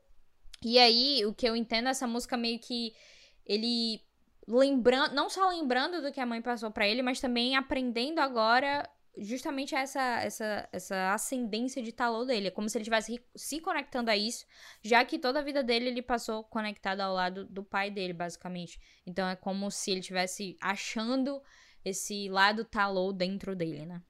[0.62, 2.94] E aí, o que eu entendo, essa música meio que
[3.44, 4.00] ele
[4.48, 8.88] lembrando, não só lembrando do que a mãe passou para ele, mas também aprendendo agora
[9.20, 12.48] justamente essa, essa, essa ascendência de talô dele.
[12.48, 14.46] É como se ele estivesse se conectando a isso,
[14.82, 18.80] já que toda a vida dele ele passou conectado ao lado do pai dele, basicamente.
[19.06, 21.42] Então é como se ele estivesse achando
[21.84, 24.02] esse lado talô dentro dele, né?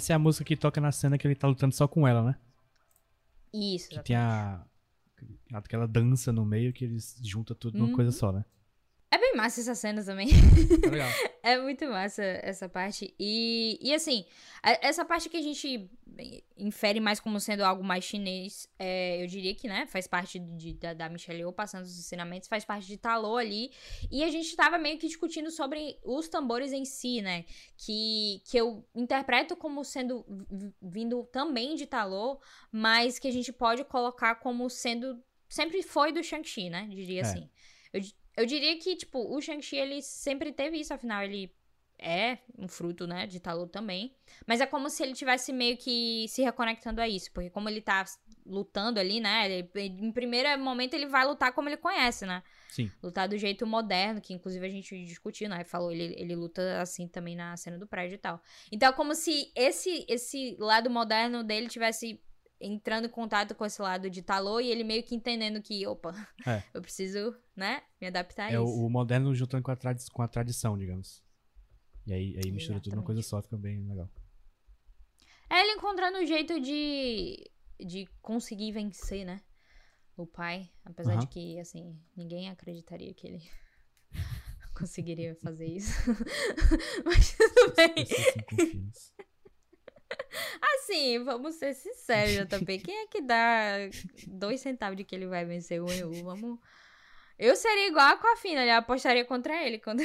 [0.00, 2.22] Essa é a música que toca na cena que ele tá lutando só com ela,
[2.22, 2.36] né?
[3.52, 3.90] Isso.
[3.90, 4.64] Que tem a,
[5.52, 8.16] aquela dança no meio que eles juntam tudo numa coisa uhum.
[8.16, 8.42] só, né?
[9.12, 10.28] É bem massa essa cena também.
[11.42, 13.12] É é muito massa essa parte.
[13.18, 14.24] E, e assim,
[14.62, 15.90] essa parte que a gente
[16.56, 20.74] infere mais como sendo algo mais chinês, é, eu diria que, né, faz parte de,
[20.74, 23.72] da, da Michelle Yeoh passando os ensinamentos, faz parte de Talô ali.
[24.12, 27.44] E a gente tava meio que discutindo sobre os tambores em si, né?
[27.76, 30.24] Que, que eu interpreto como sendo
[30.80, 32.40] vindo também de Talô,
[32.70, 35.20] mas que a gente pode colocar como sendo.
[35.48, 36.86] Sempre foi do Shang-Chi, né?
[36.88, 37.24] Diria é.
[37.24, 37.50] assim.
[37.92, 38.00] Eu,
[38.40, 41.52] eu diria que, tipo, o Shang-Chi, ele sempre teve isso, afinal, ele
[42.00, 44.14] é um fruto, né, de Talu também.
[44.46, 47.80] Mas é como se ele tivesse meio que se reconectando a isso, porque como ele
[47.80, 48.04] tá
[48.46, 52.42] lutando ali, né, ele, em primeiro momento ele vai lutar como ele conhece, né?
[52.70, 52.90] Sim.
[53.02, 57.06] Lutar do jeito moderno, que inclusive a gente discutiu, né, falou, ele, ele luta assim
[57.06, 58.42] também na cena do prédio e tal.
[58.72, 62.20] Então é como se esse, esse lado moderno dele tivesse
[62.60, 66.12] entrando em contato com esse lado de talô e ele meio que entendendo que, opa,
[66.46, 66.62] é.
[66.74, 68.56] eu preciso, né, me adaptar a é isso.
[68.56, 69.76] É o, moderno juntando com a,
[70.12, 71.22] com a tradição, digamos.
[72.06, 74.10] E aí, aí mistura tudo numa coisa só, fica bem legal.
[75.48, 79.40] É ele encontrando um jeito de, de conseguir vencer, né,
[80.16, 80.70] o pai.
[80.84, 83.42] Apesar de que, assim, ninguém acreditaria que ele
[84.74, 85.92] conseguiria fazer isso.
[87.04, 88.90] Mas tudo bem.
[90.74, 92.78] Assim, vamos ser sinceros, JP.
[92.84, 93.76] Quem é que dá
[94.26, 96.12] dois centavos de que ele vai vencer o EU?
[96.24, 96.58] Vamos.
[97.38, 99.78] Eu seria igual a Fina, eu apostaria contra ele.
[99.78, 100.02] Quando...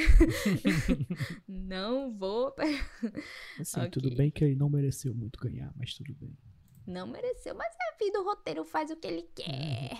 [1.46, 2.54] não vou.
[3.60, 3.90] Assim, okay.
[3.90, 6.36] tudo bem que ele não mereceu muito ganhar, mas tudo bem.
[6.86, 9.98] Não mereceu, mas a vida, o roteiro faz o que ele quer.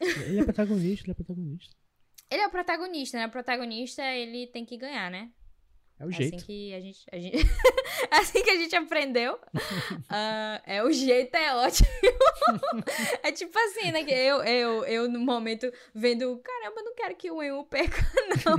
[0.00, 1.76] Ele é protagonista, ele é protagonista.
[2.30, 3.26] Ele é o protagonista, né?
[3.26, 5.30] O protagonista, ele tem que ganhar, né?
[5.98, 6.36] É o é jeito.
[6.36, 7.06] Assim que a gente.
[7.12, 7.36] A gente
[8.10, 9.34] assim que a gente aprendeu.
[9.34, 11.88] Uh, é o jeito, é ótimo.
[13.22, 14.04] é tipo assim, né?
[14.04, 18.02] Que eu, eu, eu, no momento, vendo, caramba, não quero que o EU perca,
[18.44, 18.58] não.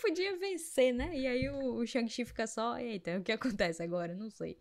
[0.00, 1.10] Podia vencer, né?
[1.14, 4.14] E aí o, o Shang-Chi fica só, eita, o que acontece agora?
[4.14, 4.58] Não sei.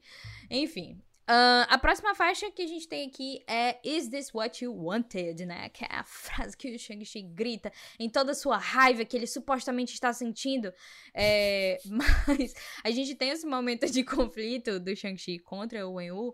[0.50, 4.74] Enfim, Uh, a próxima faixa que a gente tem aqui é Is This What You
[4.74, 5.68] Wanted, né?
[5.68, 7.70] Que é a frase que o Shang-Chi grita
[8.00, 10.74] em toda a sua raiva que ele supostamente está sentindo.
[11.14, 16.34] É, mas a gente tem esse momento de conflito do Shang-Chi contra o Wen-Wu,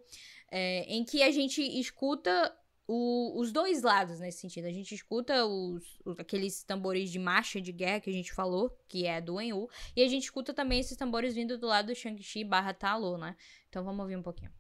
[0.51, 2.55] é, em que a gente escuta
[2.87, 4.67] o, os dois lados nesse sentido.
[4.67, 8.69] A gente escuta os, os, aqueles tambores de marcha de guerra que a gente falou,
[8.87, 11.95] que é do Wen-Wu, e a gente escuta também esses tambores vindo do lado do
[11.95, 13.35] Shang-Chi barra Talo, né?
[13.69, 14.51] Então vamos ouvir um pouquinho.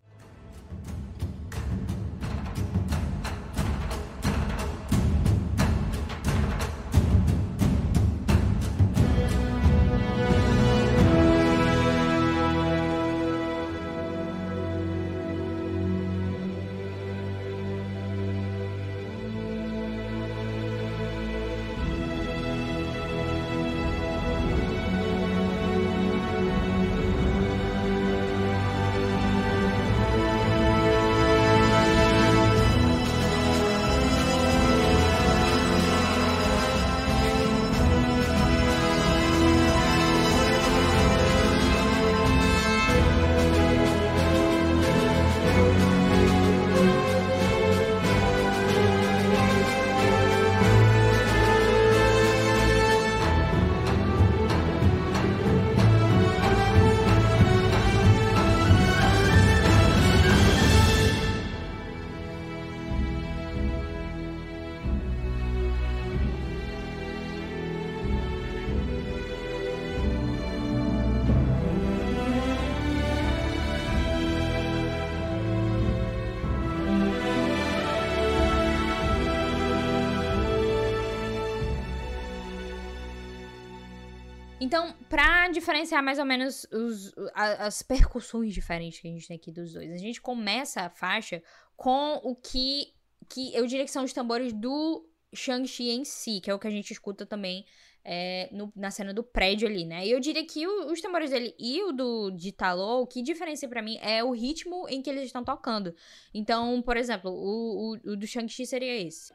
[84.63, 89.51] Então, pra diferenciar mais ou menos os, as percussões diferentes que a gente tem aqui
[89.51, 91.43] dos dois, a gente começa a faixa
[91.75, 92.93] com o que,
[93.27, 96.67] que eu diria que são os tambores do Shang-Chi em si, que é o que
[96.67, 97.65] a gente escuta também
[98.05, 100.07] é, no, na cena do prédio ali, né?
[100.07, 103.21] E eu diria que o, os tambores dele e o do de Talô, o que
[103.21, 105.93] diferencia para mim é o ritmo em que eles estão tocando.
[106.33, 109.33] Então, por exemplo, o, o, o do Shang-Chi seria esse.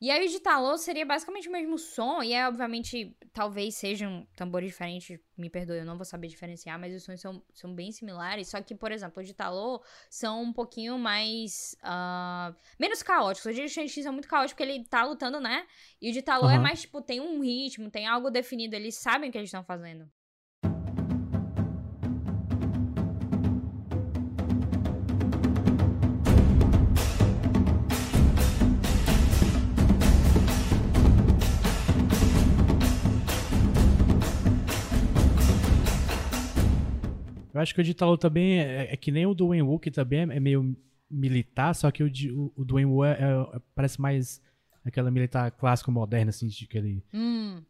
[0.00, 4.26] E aí o de talô seria basicamente o mesmo som, e é obviamente, talvez sejam
[4.34, 7.92] tambores diferentes, me perdoe, eu não vou saber diferenciar, mas os sons são, são bem
[7.92, 13.52] similares, só que, por exemplo, o de talô são um pouquinho mais, uh, menos caóticos,
[13.52, 15.66] o de Shang-Chi são muito caóticos porque ele tá lutando, né?
[16.00, 16.52] E o de talô uhum.
[16.52, 19.62] é mais, tipo, tem um ritmo, tem algo definido, eles sabem o que eles estão
[19.62, 20.10] fazendo.
[37.60, 39.78] Eu acho que o de Italo também é, é, que nem o do Wayne Wu,
[39.78, 40.74] que também é, é meio
[41.10, 44.40] militar, só que o, de, o, o do Wayne Wu é, é, parece mais
[44.82, 47.04] aquela militar clássico moderna, assim, de aquele.
[47.12, 47.62] Hum.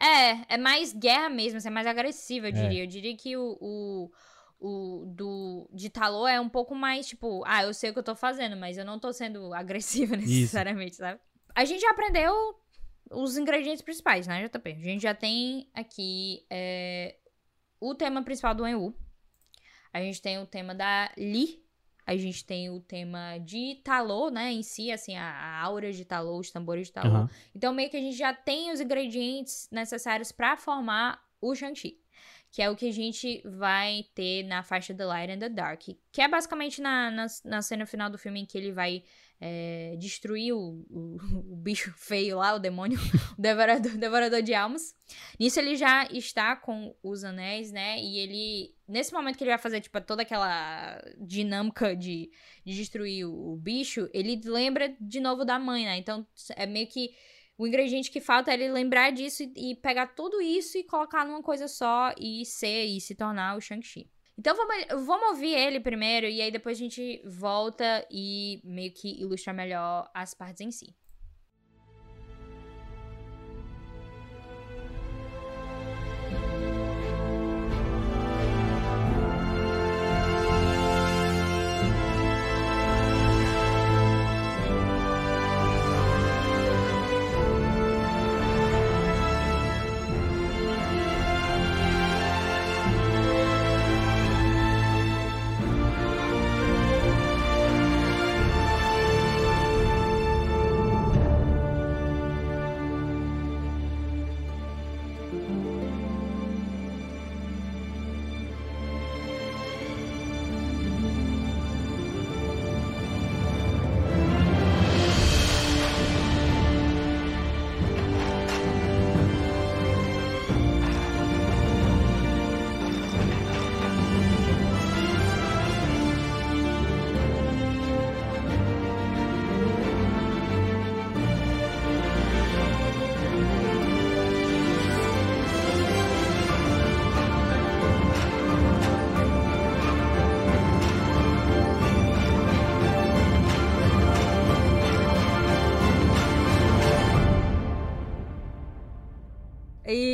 [0.00, 2.62] É, é mais guerra mesmo, assim, é mais agressiva, eu é.
[2.62, 2.84] diria.
[2.84, 4.10] Eu diria que o, o,
[4.60, 8.04] o do de Talô é um pouco mais, tipo, ah, eu sei o que eu
[8.04, 11.00] tô fazendo, mas eu não tô sendo agressiva necessariamente, Isso.
[11.00, 11.18] sabe?
[11.56, 12.32] A gente já aprendeu
[13.10, 14.70] os ingredientes principais, né, JP?
[14.70, 17.16] A gente já tem aqui é,
[17.82, 18.94] o tema principal do Enwu.
[19.92, 21.60] A gente tem o tema da Li.
[22.06, 24.52] A gente tem o tema de Talô, né?
[24.52, 27.20] Em si, assim, a, a aura de Talô, os tambores de Talô.
[27.20, 27.28] Uhum.
[27.54, 32.02] Então, meio que a gente já tem os ingredientes necessários para formar o Shang-Chi
[32.52, 35.80] que é o que a gente vai ter na faixa The Light and the Dark,
[36.12, 39.02] que é basicamente na, na, na cena final do filme em que ele vai
[39.44, 41.16] é, destruir o, o,
[41.50, 42.96] o, bicho feio lá, o demônio,
[43.36, 44.94] o devorador, devorador de almas.
[45.38, 47.98] Nisso ele já está com os anéis, né?
[47.98, 52.30] E ele, nesse momento que ele vai fazer, tipo, toda aquela dinâmica de,
[52.64, 55.98] de destruir o, o bicho, ele lembra de novo da mãe, né?
[55.98, 56.24] Então
[56.54, 57.10] é meio que
[57.58, 61.26] o ingrediente que falta é ele lembrar disso e, e pegar tudo isso e colocar
[61.26, 64.08] numa coisa só e ser e se tornar o Shang-Chi.
[64.38, 69.20] Então vamos, vamos ouvir ele primeiro e aí depois a gente volta e meio que
[69.20, 70.94] ilustra melhor as partes em si.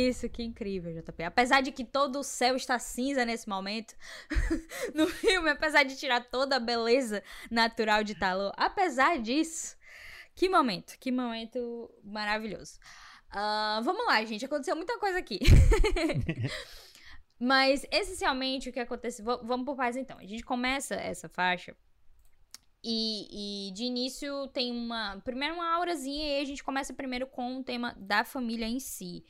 [0.09, 1.23] Isso, que incrível, JP.
[1.23, 3.95] Apesar de que todo o céu está cinza nesse momento,
[4.93, 9.77] no filme, apesar de tirar toda a beleza natural de Talô, apesar disso,
[10.35, 12.79] que momento, que momento maravilhoso.
[13.31, 15.39] Uh, vamos lá, gente, aconteceu muita coisa aqui.
[17.39, 19.21] Mas, essencialmente, o que acontece...
[19.21, 20.17] Vamos por paz, então.
[20.17, 21.75] A gente começa essa faixa
[22.83, 25.19] e, e, de início tem uma.
[25.23, 29.25] Primeiro uma aurazinha, e a gente começa primeiro com o tema da família em si.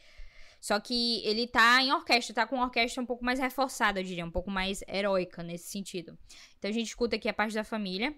[0.60, 4.04] Só que ele tá em orquestra, tá com uma orquestra um pouco mais reforçada, eu
[4.04, 6.18] diria, um pouco mais heróica nesse sentido.
[6.58, 8.14] Então a gente escuta aqui a parte da família.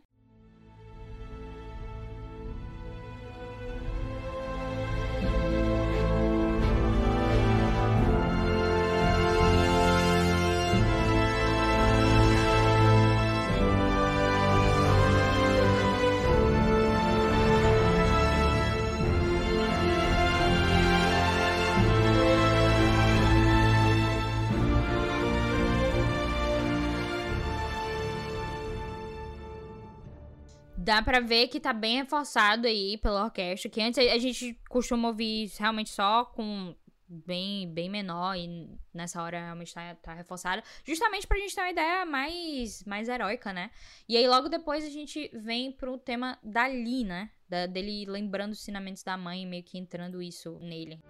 [30.91, 35.07] Dá pra ver que tá bem reforçado aí pela orquestra, que antes a gente costuma
[35.07, 36.75] ouvir realmente só com
[37.07, 41.71] bem, bem menor e nessa hora realmente tá, tá reforçado, justamente pra gente ter uma
[41.71, 43.71] ideia mais, mais heróica, né?
[44.07, 47.29] E aí logo depois a gente vem pro tema dali, né?
[47.47, 51.01] Da, dele lembrando os ensinamentos da mãe, meio que entrando isso nele.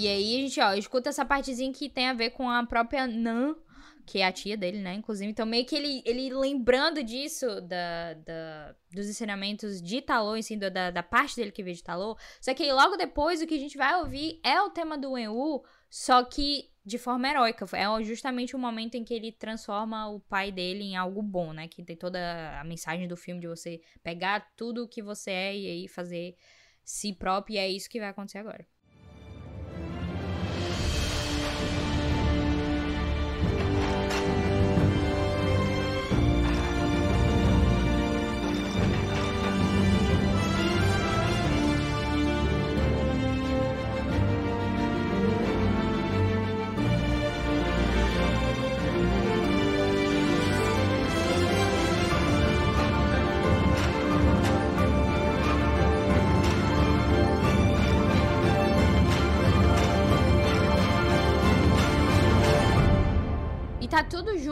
[0.00, 3.06] E aí a gente, ó, escuta essa partezinha que tem a ver com a própria
[3.06, 3.54] Nan
[4.06, 4.94] que é a tia dele, né?
[4.94, 10.58] Inclusive, então meio que ele, ele lembrando disso, da, da, dos ensinamentos de Talô, assim,
[10.58, 12.16] da, da parte dele que veio de Talô.
[12.40, 15.62] Só que logo depois o que a gente vai ouvir é o tema do Wen-Wu,
[15.88, 17.64] só que de forma heróica.
[17.76, 21.68] É justamente o momento em que ele transforma o pai dele em algo bom, né?
[21.68, 25.56] Que tem toda a mensagem do filme de você pegar tudo o que você é
[25.56, 26.36] e aí fazer
[26.82, 28.66] si próprio, e é isso que vai acontecer agora.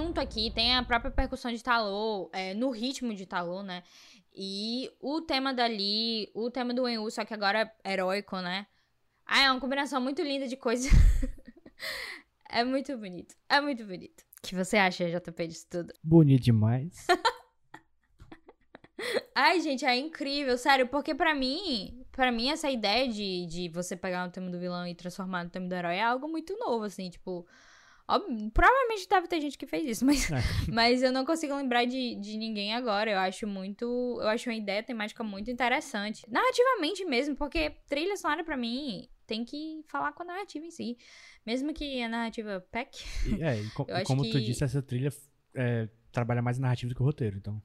[0.09, 0.51] Junto aqui.
[0.51, 3.83] Tem a própria percussão de talô, é, no ritmo de talô, né?
[4.35, 8.67] E o tema dali, o tema do Wen só que agora é heróico, né?
[9.27, 10.91] Ah, é uma combinação muito linda de coisas.
[12.49, 13.35] é muito bonito.
[13.49, 14.23] É muito bonito.
[14.39, 15.93] O que você acha, JP, disso tudo?
[16.03, 17.07] Bonito demais.
[19.35, 23.97] Ai, gente, é incrível, sério, porque para mim, para mim essa ideia de, de você
[23.97, 26.85] pegar o tema do vilão e transformar no tema do herói é algo muito novo,
[26.85, 27.47] assim, tipo,
[28.55, 30.37] Provavelmente deve ter gente que fez isso, mas, é.
[30.73, 33.11] mas eu não consigo lembrar de, de ninguém agora.
[33.11, 33.85] Eu acho muito.
[34.21, 36.25] Eu acho uma ideia temática muito interessante.
[36.31, 40.97] Narrativamente mesmo, porque trilha sonora para mim tem que falar com a narrativa em si.
[41.45, 42.99] Mesmo que a narrativa peck.
[43.41, 44.31] É, e, co como que...
[44.31, 45.11] tu disse, essa trilha
[45.55, 47.63] é, trabalha mais narrativa do que o roteiro, então.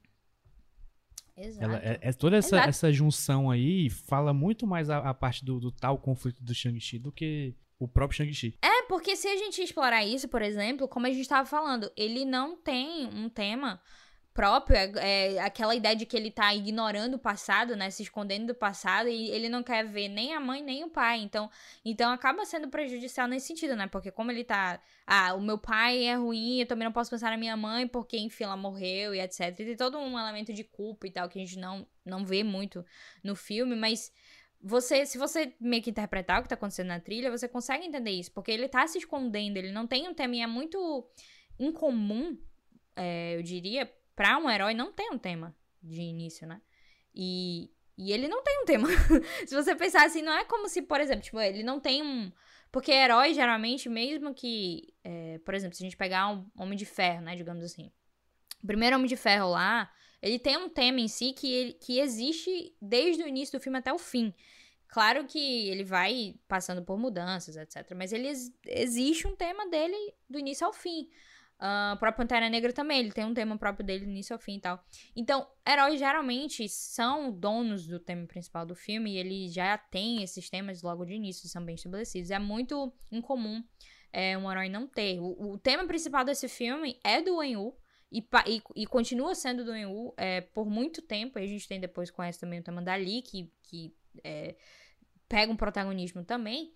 [1.36, 1.64] Exato.
[1.64, 5.58] Ela, é, é toda essa, essa junção aí fala muito mais a, a parte do,
[5.58, 8.56] do tal conflito do Shang-Chi do que o próprio Shang-Chi.
[8.62, 12.24] É, porque se a gente explorar isso, por exemplo, como a gente estava falando, ele
[12.24, 13.80] não tem um tema
[14.34, 18.48] próprio, é, é, aquela ideia de que ele tá ignorando o passado, né, se escondendo
[18.48, 21.20] do passado e ele não quer ver nem a mãe nem o pai.
[21.20, 21.48] Então,
[21.84, 23.86] então acaba sendo prejudicial nesse sentido, né?
[23.86, 27.30] Porque como ele tá, ah, o meu pai é ruim, eu também não posso pensar
[27.30, 29.40] na minha mãe porque enfim ela morreu e etc.
[29.50, 32.42] E tem todo um elemento de culpa e tal que a gente não não vê
[32.42, 32.84] muito
[33.22, 34.12] no filme, mas
[34.66, 38.12] você, se você meio que interpretar o que tá acontecendo na trilha, você consegue entender
[38.12, 41.06] isso, porque ele tá se escondendo, ele não tem um tema, e é muito
[41.58, 42.38] incomum,
[42.96, 46.62] é, eu diria, pra um herói não ter um tema de início, né?
[47.14, 48.88] E, e ele não tem um tema.
[49.46, 52.32] se você pensar assim, não é como se, por exemplo, tipo, ele não tem um.
[52.72, 54.94] Porque herói, geralmente, mesmo que.
[55.04, 57.36] É, por exemplo, se a gente pegar um Homem de Ferro, né?
[57.36, 57.92] Digamos assim.
[58.62, 59.92] O primeiro Homem de Ferro lá,
[60.24, 63.92] ele tem um tema em si que, que existe desde o início do filme até
[63.92, 64.32] o fim.
[64.88, 67.94] Claro que ele vai passando por mudanças, etc.
[67.94, 68.32] Mas ele
[68.66, 71.10] existe um tema dele do início ao fim.
[71.60, 74.40] Uh, o próprio Pantera Negra também, ele tem um tema próprio dele do início ao
[74.40, 74.82] fim e tal.
[75.14, 80.48] Então, heróis geralmente são donos do tema principal do filme e ele já tem esses
[80.48, 82.30] temas logo de início, são bem estabelecidos.
[82.30, 83.62] É muito incomum
[84.10, 85.20] é, um herói não ter.
[85.20, 87.76] O, o tema principal desse filme é do Wen-Wu,
[88.14, 91.36] e, e, e, continua sendo do Wen-Wu é, por muito tempo.
[91.36, 93.92] E a gente tem depois conhece também o tema da Lee, que, que
[94.22, 94.54] é,
[95.28, 96.72] pega um protagonismo também.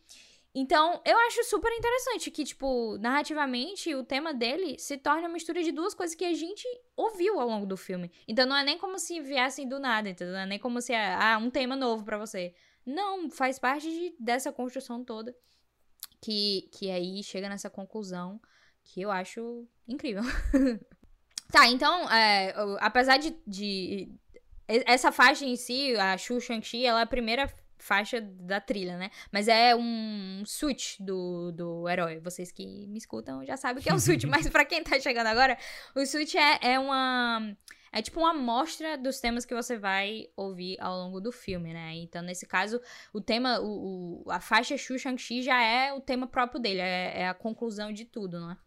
[0.52, 5.62] Então, eu acho super interessante que, tipo, narrativamente, o tema dele se torna uma mistura
[5.62, 6.66] de duas coisas que a gente
[6.96, 8.10] ouviu ao longo do filme.
[8.26, 10.34] Então, não é nem como se viessem do nada, entendeu?
[10.34, 12.52] Não é nem como se, ah, um tema novo para você.
[12.84, 15.36] Não, faz parte de, dessa construção toda
[16.20, 18.40] que, que aí chega nessa conclusão
[18.82, 20.22] que eu acho incrível.
[21.50, 24.08] Tá, então, é, apesar de, de,
[24.66, 29.10] Essa faixa em si, a Shu Shang-Chi, ela é a primeira faixa da trilha, né?
[29.32, 32.20] Mas é um switch do, do herói.
[32.20, 34.98] Vocês que me escutam já sabem o que é o switch, mas para quem tá
[35.00, 35.56] chegando agora,
[35.94, 37.56] o switch é, é uma.
[37.90, 41.94] É tipo uma amostra dos temas que você vai ouvir ao longo do filme, né?
[41.94, 42.78] Então, nesse caso,
[43.14, 47.22] o tema, o, o a faixa Shu Shang-Chi já é o tema próprio dele, é,
[47.22, 48.58] é a conclusão de tudo, né?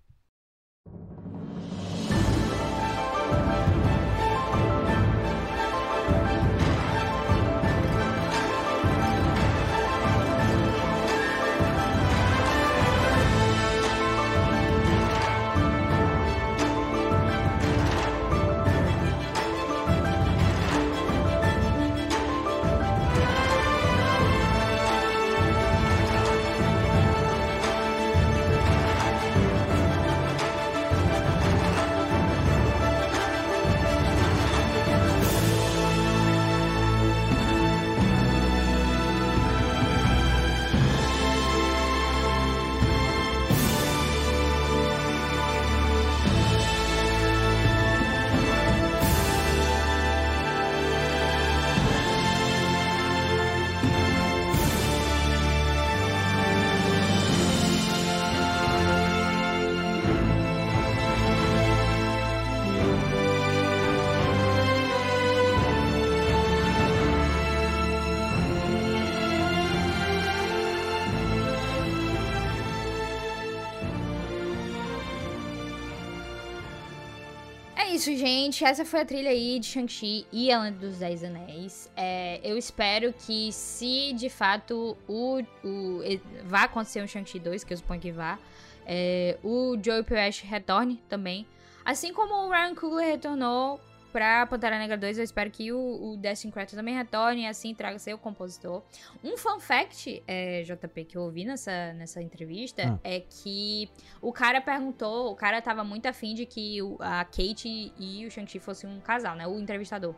[78.01, 78.65] Isso, gente.
[78.65, 81.87] Essa foi a trilha aí de Shang-Chi e a Lenda dos Dez Anéis.
[81.95, 85.99] É, eu espero que, se de fato o, o
[86.43, 88.39] vá acontecer um Shang-Chi 2, que eu suponho que vá,
[88.87, 91.45] é, o Joey Pesci retorne também.
[91.85, 93.79] Assim como o Ryan Coogler retornou
[94.11, 97.73] pra Pantera Negra 2, eu espero que o, o Destin Crater também retorne e assim
[97.73, 98.83] traga seu compositor.
[99.23, 102.99] Um fun fact, é, JP, que eu ouvi nessa, nessa entrevista, ah.
[103.03, 103.89] é que
[104.21, 108.59] o cara perguntou, o cara tava muito afim de que a Kate e o Shang-Chi
[108.59, 109.47] fossem um casal, né?
[109.47, 110.15] O entrevistador.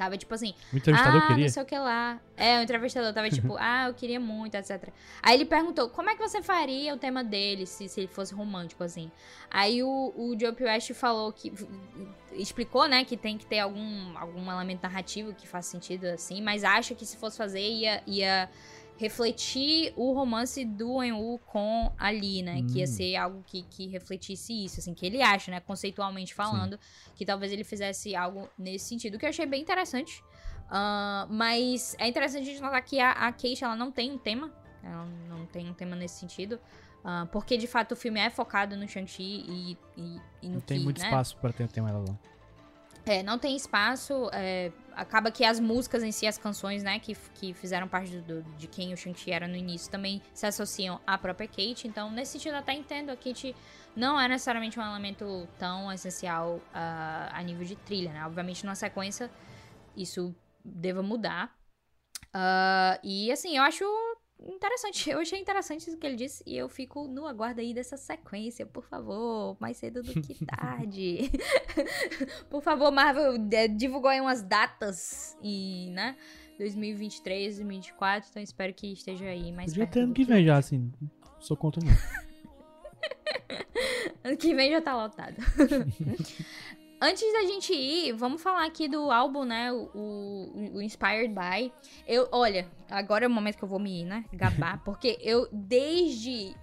[0.00, 0.54] Tava tipo assim.
[0.72, 1.44] O entrevistador ah, queria?
[1.44, 2.18] não sei o que lá.
[2.34, 4.88] É, o entrevistador tava tipo, ah, eu queria muito, etc.
[5.22, 8.32] Aí ele perguntou, como é que você faria o tema dele se, se ele fosse
[8.32, 9.10] romântico, assim?
[9.50, 11.52] Aí o, o Joe West falou que.
[12.32, 16.64] Explicou, né, que tem que ter algum, algum elemento narrativo que faz sentido, assim, mas
[16.64, 18.02] acha que se fosse fazer ia.
[18.06, 18.48] ia
[19.00, 22.56] refletir o romance do Enwu com a Lee, né?
[22.56, 22.66] Hum.
[22.66, 22.86] Que ia hum.
[22.86, 25.58] ser algo que, que refletisse isso, assim, que ele acha, né?
[25.58, 27.10] Conceitualmente falando, Sim.
[27.16, 30.22] que talvez ele fizesse algo nesse sentido, que eu achei bem interessante.
[30.66, 34.18] Uh, mas é interessante a gente notar que a, a Kate, ela não tem um
[34.18, 34.52] tema,
[34.84, 36.60] ela não tem um tema nesse sentido.
[37.02, 40.60] Uh, porque de fato o filme é focado no Shang-Chi e, e, e, no Não
[40.60, 41.06] tem que, muito né?
[41.06, 42.18] espaço para ter um tema lá.
[43.06, 44.30] É, não tem espaço.
[44.32, 48.42] É, acaba que as músicas em si, as canções, né, que, que fizeram parte do,
[48.58, 51.88] de quem o Shang-Chi era no início, também se associam à própria Kate.
[51.88, 53.10] Então, nesse sentido, até entendo.
[53.10, 53.54] A Kate
[53.96, 58.24] não é necessariamente um elemento tão essencial uh, a nível de trilha, né?
[58.26, 59.30] Obviamente, numa sequência,
[59.96, 60.34] isso
[60.64, 61.54] deva mudar.
[62.34, 63.84] Uh, e, assim, eu acho
[64.46, 65.10] interessante.
[65.10, 68.64] Eu achei interessante o que ele disse e eu fico no aguardo aí dessa sequência,
[68.64, 71.30] por favor, mais cedo do que tarde.
[72.48, 76.16] por favor, Marvel, é, divulgou aí umas datas e, né,
[76.58, 79.94] 2023, 2024, então espero que esteja aí mais Podia perto.
[79.94, 80.90] ter ano que vem já, assim,
[81.38, 81.92] sou contra não.
[84.24, 85.36] ano que vem já tá lotado.
[87.02, 89.72] Antes da gente ir, vamos falar aqui do álbum, né?
[89.72, 91.72] O, o, o, Inspired By.
[92.06, 94.24] Eu, olha, agora é o momento que eu vou me ir, né?
[94.32, 96.54] Gabar, porque eu desde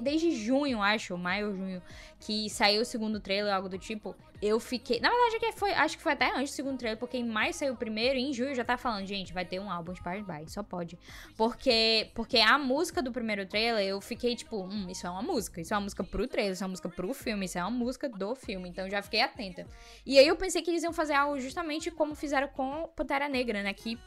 [0.00, 1.82] desde junho, acho, maio ou junho,
[2.18, 5.00] que saiu o segundo trailer, algo do tipo, eu fiquei.
[5.00, 7.52] Na verdade, que foi, acho que foi até antes do segundo trailer, porque em maio
[7.52, 10.24] saiu o primeiro e em julho já tá falando, gente, vai ter um álbum Inspired
[10.24, 10.98] By, só pode.
[11.36, 15.60] Porque, porque a música do primeiro trailer, eu fiquei tipo, hum, isso é uma música,
[15.60, 17.70] isso é uma música pro trailer, isso é uma música pro filme, isso é uma
[17.70, 19.66] música do filme, então já fiquei atenta.
[20.06, 23.62] E aí eu pensei que eles iam fazer algo justamente como fizeram com Pantera Negra,
[23.62, 23.74] né?
[23.74, 23.98] Que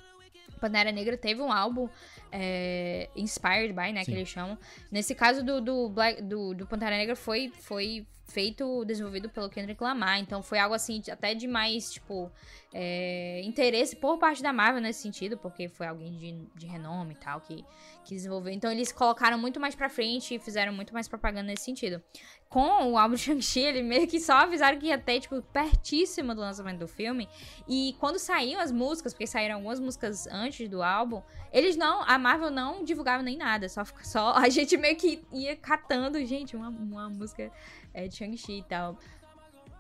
[0.60, 1.90] Pantera Negra teve um álbum
[2.32, 4.12] é, inspired by, né, Sim.
[4.12, 4.58] que eles chamam.
[4.92, 9.82] Nesse caso do, do, Black, do, do Pantera Negra foi, foi feito, desenvolvido pelo Kendrick
[9.82, 10.20] Lamar.
[10.20, 12.32] Então foi algo assim, até de mais, tipo,
[12.74, 17.18] é, interesse por parte da Marvel nesse sentido, porque foi alguém de, de renome e
[17.18, 17.64] tal que,
[18.04, 18.54] que desenvolveu.
[18.54, 22.02] Então eles colocaram muito mais pra frente e fizeram muito mais propaganda nesse sentido.
[22.50, 26.42] Com o álbum Shang-Chi, eles meio que só avisaram que ia ter, tipo, pertíssimo do
[26.42, 27.28] lançamento do filme.
[27.68, 32.18] E quando saíam as músicas, porque saíram algumas músicas antes do álbum, eles não, a
[32.18, 36.70] Marvel não divulgava nem nada, só, só a gente meio que ia catando, gente, uma,
[36.70, 37.52] uma música
[37.94, 38.98] é, de Shang-Chi e tal.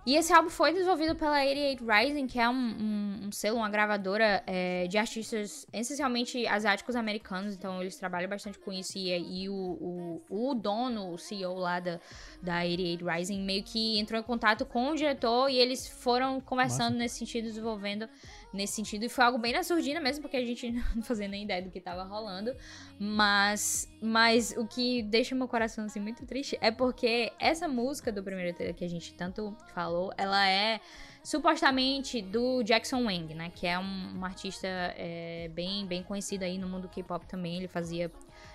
[0.05, 3.69] E esse álbum foi desenvolvido pela 88 Rising, que é um, um, um selo, uma
[3.69, 8.97] gravadora é, de artistas essencialmente asiáticos americanos, então eles trabalham bastante com isso.
[8.97, 12.01] E, e o, o, o, dono, o CEO lá da,
[12.41, 16.91] da 88 Rising, meio que entrou em contato com o diretor e eles foram conversando
[16.91, 16.97] Nossa.
[16.97, 18.09] nesse sentido, desenvolvendo
[18.53, 19.03] nesse sentido.
[19.03, 21.71] E foi algo bem na surdina mesmo, porque a gente não fazia nem ideia do
[21.71, 22.55] que tava rolando.
[22.99, 28.23] Mas, mas o que deixa meu coração assim muito triste é porque essa música do
[28.23, 30.79] primeiro trailer que a gente tanto falou, ela é
[31.23, 33.51] supostamente do Jackson Wang, né?
[33.55, 37.57] Que é um, um artista é, bem, bem conhecido aí no mundo K-pop também.
[37.57, 38.11] Ele fazia,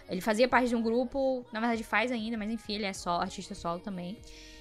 [0.08, 3.20] ele fazia parte de um grupo, na verdade faz ainda, mas enfim, ele é só
[3.20, 4.18] artista solo também.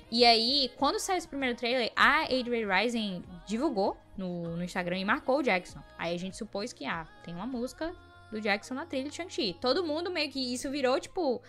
[0.10, 5.05] E aí, quando saiu esse primeiro trailer, a Adrian Rising divulgou no, no Instagram e
[5.05, 5.80] marcou o Jackson.
[5.97, 7.93] Aí a gente supôs que, ah, tem uma música
[8.32, 9.58] do Jackson na trilha de Shang-Chi.
[9.60, 11.41] Todo mundo meio que isso virou, tipo.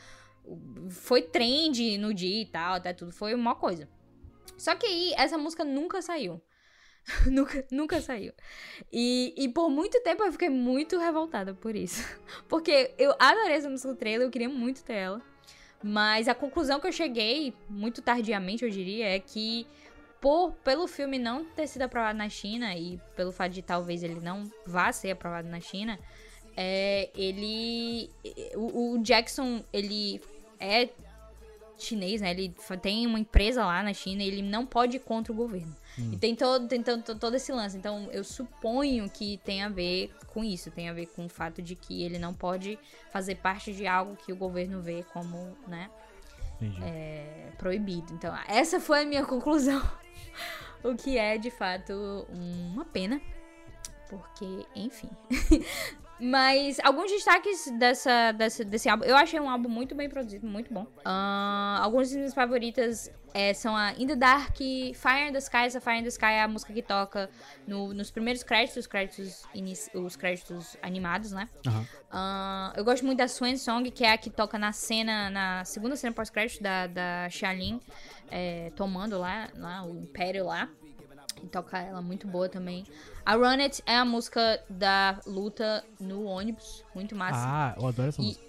[0.90, 3.12] Foi trend no dia e tal, até tudo.
[3.12, 3.88] Foi uma coisa.
[4.56, 6.40] Só que aí, essa música nunca saiu.
[7.26, 8.32] nunca, nunca saiu.
[8.92, 12.02] E, e por muito tempo eu fiquei muito revoltada por isso.
[12.48, 15.22] Porque eu adorei essa música do trailer, eu queria muito ter ela.
[15.82, 19.66] Mas a conclusão que eu cheguei, muito tardiamente eu diria, é que
[20.20, 24.18] por pelo filme não ter sido aprovado na China e pelo fato de talvez ele
[24.20, 25.98] não vá ser aprovado na China,
[26.56, 28.10] é, ele
[28.56, 30.20] o, o, Jackson ele
[30.58, 30.88] é
[31.78, 32.32] chinês, né?
[32.32, 32.52] Ele
[32.82, 35.74] tem uma empresa lá na China e ele não pode ir contra o governo.
[35.98, 36.10] Hum.
[36.12, 37.76] E tem todo, tem todo, todo esse lance.
[37.76, 40.70] Então, eu suponho que tem a ver com isso.
[40.70, 42.78] Tem a ver com o fato de que ele não pode
[43.10, 45.90] fazer parte de algo que o governo vê como, né?
[46.82, 48.12] É, proibido.
[48.14, 49.82] Então, essa foi a minha conclusão.
[50.82, 53.20] o que é de fato uma pena.
[54.08, 55.10] Porque, enfim.
[56.20, 59.04] Mas alguns destaques dessa, dessa, desse álbum.
[59.04, 60.82] Eu achei um álbum muito bem produzido, muito bom.
[60.82, 65.66] Uh, algumas das minhas favoritas é, são a In the Dark, Fire in the Sky.
[65.66, 67.30] Essa Fire in the Sky é a música que toca
[67.66, 69.44] no, nos primeiros créditos, os créditos,
[69.94, 71.48] os créditos animados, né?
[71.66, 71.86] Aham.
[72.10, 75.64] Uh, eu gosto muito da Swan Song, que é a que toca na cena, na
[75.64, 77.80] segunda cena pós-crédito da, da Xialin,
[78.30, 80.68] é, tomando lá, lá o Império lá.
[81.42, 82.84] E toca ela muito boa também.
[83.24, 87.38] A Run It é a música da luta no ônibus, muito massa.
[87.40, 88.48] Ah, eu adoro essa E- música.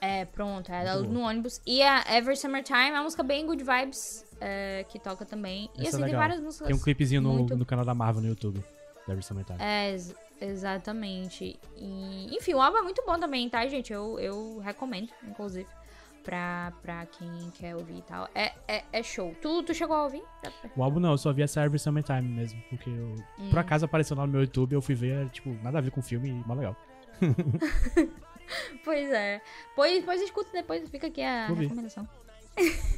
[0.00, 1.60] É, pronto, é da luta no ônibus.
[1.64, 5.70] E a Every Summertime é uma música bem good vibes, é, que toca também.
[5.76, 6.20] E Essa é assim, tem legal.
[6.20, 6.66] várias músicas.
[6.66, 8.58] Tem um clipezinho no, muito- no canal da Marvel no YouTube.
[9.06, 9.58] Da Every Summertime.
[9.60, 11.58] É, ex- exatamente.
[11.76, 13.92] E, enfim, o álbum é muito bom também, tá, gente?
[13.92, 15.68] Eu, eu recomendo, inclusive,
[16.22, 18.28] pra, pra quem quer ouvir e tal.
[18.34, 19.34] É, é, é show.
[19.40, 20.22] Tu, tu chegou a ouvir?
[20.76, 22.62] O álbum não, eu só vi essa Every Summertime mesmo.
[22.70, 23.14] Porque eu,
[23.50, 23.60] por Hum.
[23.60, 26.00] acaso apareceu lá no meu YouTube, eu fui ver, era, tipo, nada a ver com
[26.00, 26.76] o filme mó legal.
[28.84, 29.40] Pois é.
[29.74, 31.62] Pois, pois escuta depois, fica aqui a Vou ver.
[31.64, 32.06] recomendação.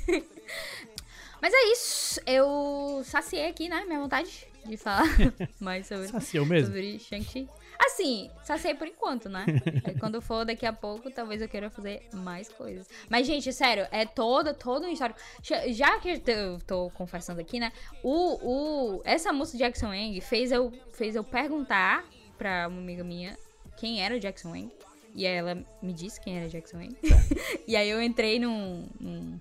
[1.41, 2.21] Mas é isso.
[2.27, 3.85] Eu saciei aqui, né?
[3.85, 5.05] Minha vontade de falar
[5.61, 6.69] mais sobre, Saciou mesmo?
[6.69, 7.49] sobre Shang-Chi.
[7.79, 9.45] Assim, saciei por enquanto, né?
[10.01, 12.89] Quando for daqui a pouco, talvez eu queira fazer mais coisas.
[13.09, 15.19] Mas, gente, sério, é toda, todo um histórico.
[15.43, 15.67] Já-
[16.01, 17.73] que eu tô- confessando aqui, né?
[18.03, 22.05] O, o, essa de Jackson Wang fez eu, fez eu perguntar
[22.39, 23.37] pra uma amiga minha
[23.77, 24.71] quem era o Jackson Wang.
[25.15, 26.97] E aí ela me disse quem era Jackson Wang.
[27.67, 28.89] e aí eu entrei num.
[29.01, 29.39] num,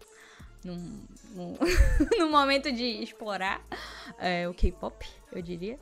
[0.64, 1.04] num,
[1.34, 1.58] num,
[2.20, 3.66] num momento de explorar
[4.20, 5.80] é, o K-pop, eu diria.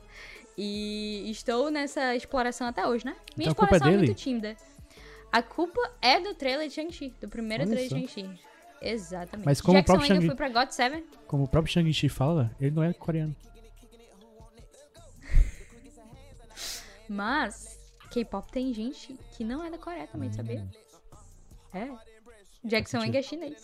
[0.56, 3.16] E estou nessa exploração até hoje, né?
[3.36, 4.06] Minha Então é exploração é, dele?
[4.06, 4.56] muito tímida.
[5.30, 8.40] A culpa é do trailer de Shang-Chi, do primeiro Olha trailer de Shang-Chi.
[8.82, 9.46] Exatamente.
[9.46, 11.04] Mas como o Jackson próprio Wang eu Shang- fui pra God Seven.
[11.26, 13.34] Como o próprio Shang-Chi fala, ele não é coreano.
[17.08, 17.78] Mas
[18.10, 20.32] K-pop tem gente que não é da Coreia também, Hum.
[20.32, 20.68] sabia?
[21.74, 21.88] É.
[22.64, 23.62] Jackson Wang é chinês.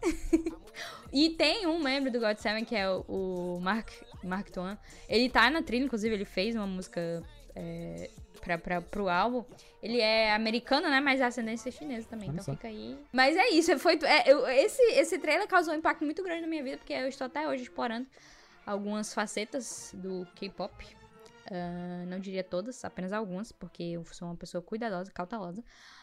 [1.12, 3.90] e tem um membro do God Seven que é o, o Mark,
[4.22, 4.78] Mark Tuan.
[5.08, 7.22] Ele tá na trilha, inclusive, ele fez uma música
[7.54, 9.44] é, pra, pra, pro álbum.
[9.82, 11.00] Ele é americano, né?
[11.00, 12.28] Mas a ascendência é chinesa também.
[12.28, 12.52] Olha então só.
[12.52, 12.96] fica aí.
[13.12, 13.78] Mas é isso.
[13.78, 16.92] Foi, é, eu- esse, esse trailer causou um impacto muito grande na minha vida, porque
[16.92, 18.06] eu estou até hoje explorando
[18.64, 20.72] algumas facetas do K-pop.
[21.50, 25.62] Ah, não diria todas, apenas algumas, porque eu sou uma pessoa cuidadosa, cautelosa.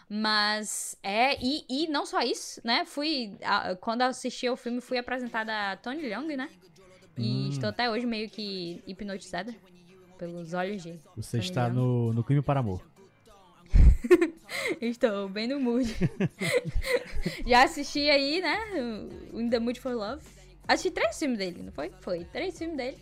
[0.09, 2.83] Mas é, e, e não só isso, né?
[2.85, 6.49] Fui, a- quando assisti ao filme, fui apresentada a Tony Leung, né?
[7.17, 7.49] E Hum.
[7.49, 9.53] estou até hoje meio que hipnotizada
[10.17, 10.99] pelos olhos de.
[11.15, 11.75] Você Tony está Leung.
[11.75, 12.81] no, no Crime para Amor.
[14.81, 15.93] Estou bem no mood.
[17.45, 18.57] Já assisti aí, né?
[19.33, 20.23] o In the Mood for Love.
[20.67, 21.91] Assisti três filmes dele, não foi?
[22.01, 22.23] Foi.
[22.25, 22.97] Três filmes dele.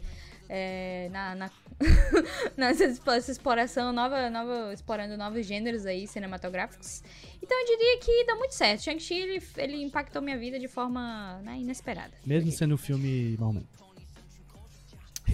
[0.49, 1.51] É, na, na,
[2.55, 7.03] nessa exploração nova, nova, explorando novos gêneros aí cinematográficos.
[7.41, 8.83] Então eu diria que dá muito certo.
[8.83, 12.13] Shang-Chi, ele, ele impactou minha vida de forma né, inesperada.
[12.25, 13.67] Mesmo sendo um filme marromeno.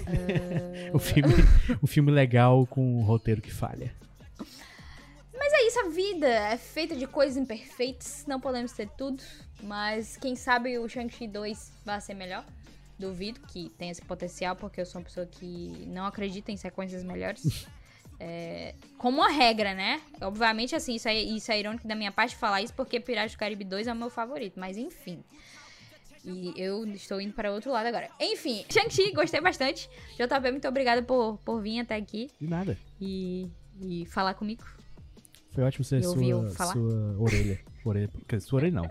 [0.07, 0.91] É.
[0.93, 1.33] o, filme,
[1.81, 3.93] um filme legal com um roteiro que falha.
[5.37, 9.21] Mas é isso, a vida é feita de coisas imperfeitas, não podemos ter tudo,
[9.61, 12.45] mas quem sabe o Shang-Chi 2 vai ser melhor.
[12.97, 17.03] Duvido que tenha esse potencial, porque eu sou uma pessoa que não acredita em sequências
[17.03, 17.65] melhores.
[18.19, 19.99] É, como uma regra, né?
[20.21, 23.37] Obviamente, assim, isso é, isso é irônico da minha parte falar isso, porque Piratas do
[23.37, 25.21] Caribe 2 é o meu favorito, mas enfim.
[26.23, 28.09] E eu estou indo para outro lado agora.
[28.21, 29.89] Enfim, Shang-Chi, gostei bastante.
[30.15, 32.77] JP, muito obrigada por, por vir até aqui E nada.
[33.01, 33.49] e,
[33.81, 34.63] e falar comigo.
[35.51, 37.59] Foi ótimo ser eu sua, sua orelha.
[37.83, 38.09] orelha.
[38.39, 38.89] Sua orelha não.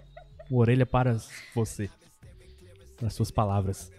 [0.50, 1.16] Orelha para
[1.54, 1.88] você.
[3.02, 3.90] Para suas palavras.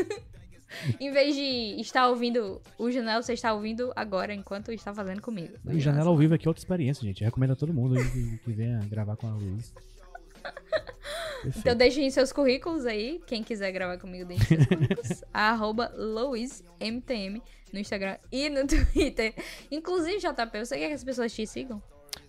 [0.98, 5.58] Em vez de estar ouvindo o Janela, você está ouvindo agora enquanto está fazendo comigo.
[5.68, 7.22] E Janela ao vivo aqui é outra experiência, gente.
[7.22, 9.74] Recomendo a todo mundo que, que venha gravar com a Luiz.
[11.42, 11.58] Perfeito.
[11.58, 13.20] Então deixem seus currículos aí.
[13.26, 15.24] Quem quiser gravar comigo, deixem seus currículos.
[15.30, 17.42] arroba LouisMTM
[17.74, 19.34] no Instagram e no Twitter.
[19.70, 21.82] Inclusive, JP, você quer que as pessoas te sigam?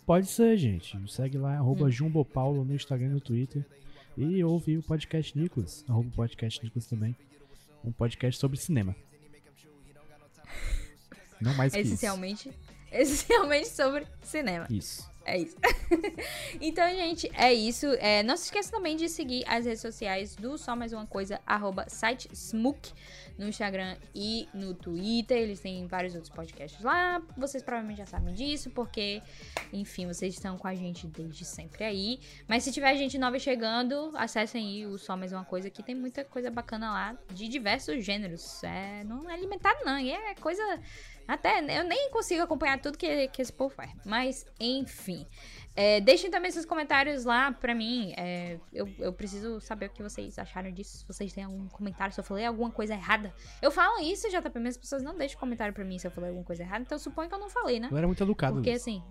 [0.05, 0.97] Pode ser, gente.
[1.09, 1.89] Segue lá, arroba Hum.
[1.89, 3.65] JumboPaulo no Instagram e no Twitter.
[4.17, 7.15] E ouve o podcast Nicolas, arroba podcast Nicolas também.
[7.83, 8.95] Um podcast sobre cinema.
[11.39, 11.93] Não mais que isso.
[11.93, 12.51] Essencialmente.
[12.91, 14.67] essencialmente sobre cinema.
[14.69, 15.08] Isso.
[15.25, 15.55] É isso.
[16.59, 17.85] então, gente, é isso.
[17.99, 21.39] É, não se esqueça também de seguir as redes sociais do Só Mais Uma Coisa,
[21.45, 22.91] arroba site Smook,
[23.37, 25.37] no Instagram e no Twitter.
[25.37, 27.21] Eles têm vários outros podcasts lá.
[27.37, 29.21] Vocês provavelmente já sabem disso, porque,
[29.71, 32.19] enfim, vocês estão com a gente desde sempre aí.
[32.47, 35.95] Mas se tiver gente nova chegando, acessem aí o Só Mais Uma Coisa, que tem
[35.95, 38.63] muita coisa bacana lá, de diversos gêneros.
[38.63, 39.97] É, não é limitado, não.
[39.97, 40.63] É coisa
[41.29, 43.91] até eu nem consigo acompanhar tudo que, que esse povo faz.
[44.03, 45.27] Mas, enfim.
[45.75, 48.15] É, deixem também seus comentários lá pra mim.
[48.17, 50.97] É, eu, eu preciso saber o que vocês acharam disso.
[50.97, 53.31] Se vocês têm algum comentário, se eu falei alguma coisa errada.
[53.61, 56.31] Eu falo isso, JP, mas as pessoas não deixam comentário pra mim se eu falei
[56.31, 56.81] alguma coisa errada.
[56.81, 57.89] Então eu suponho que eu não falei, né?
[57.91, 58.55] Não era muito educado.
[58.55, 59.03] Porque assim.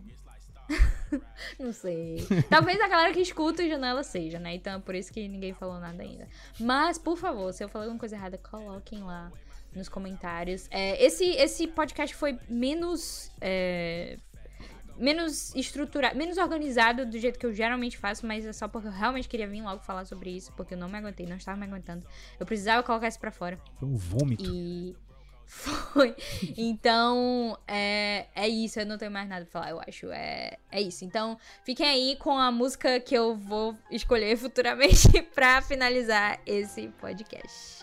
[1.57, 2.27] não sei.
[2.51, 4.57] Talvez a galera que escuta o janela seja, né?
[4.57, 6.27] Então é por isso que ninguém falou nada ainda.
[6.59, 9.31] Mas, por favor, se eu falei alguma coisa errada, coloquem lá
[9.79, 10.69] nos comentários.
[10.71, 13.31] É, esse, esse podcast foi menos.
[13.41, 14.19] É,
[14.99, 18.93] menos estruturado, menos organizado do jeito que eu geralmente faço, mas é só porque eu
[18.93, 21.65] realmente queria vir logo falar sobre isso, porque eu não me aguentei, não estava me
[21.65, 22.05] aguentando.
[22.39, 23.59] Eu precisava colocar isso pra fora.
[23.79, 24.45] Foi um vômito.
[24.45, 24.97] E.
[25.49, 26.15] Foi.
[26.59, 28.79] Então, é, é isso.
[28.79, 30.11] Eu não tenho mais nada pra falar, eu acho.
[30.11, 31.07] É, é isso.
[31.07, 37.83] Então, fiquem aí com a música que eu vou escolher futuramente pra finalizar esse podcast.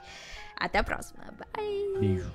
[0.57, 1.23] Até a próxima.
[1.53, 1.99] Bye.
[1.99, 2.31] Beijo.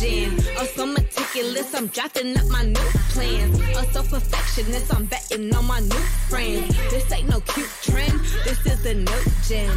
[0.00, 0.32] Gin.
[0.56, 3.60] Oh, so meticulous, I'm drafting up my new plans.
[3.76, 6.74] Oh, so perfectionist, I'm betting on my new friends.
[6.90, 9.70] This ain't no cute trend, this is the new gen.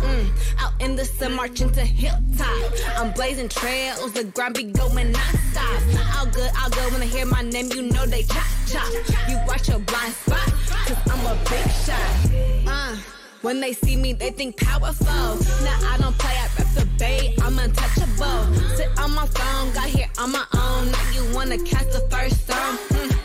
[0.00, 2.72] Mm, out in the sun, marching to hilltop.
[2.96, 5.82] I'm blazing trails, the grind be going non-stop.
[6.16, 8.90] All good, all good, when I hear my name, you know they chop, chop.
[9.28, 10.48] You watch your blind spot,
[10.86, 12.66] cause I'm a big shot.
[12.66, 13.15] Uh.
[13.42, 15.06] When they see me, they think powerful.
[15.06, 18.54] Now I don't play, I rep the bay, I'm untouchable.
[18.76, 20.90] Sit on my phone, got here on my own.
[20.90, 22.76] Now you wanna catch the first song?
[22.88, 23.16] Mm,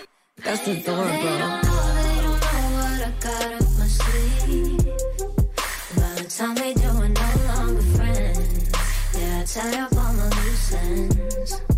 [0.43, 1.05] that's adorable.
[1.05, 4.86] They don't know, they don't know what I got up my sleeve.
[5.95, 8.70] By the time they do, we're no longer friends.
[9.18, 11.70] Yeah, I tie up all my loose ends.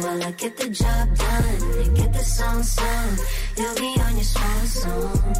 [0.00, 1.44] While I get the job done
[1.82, 3.18] and get the song sung,
[3.58, 5.34] you'll be on your swan song.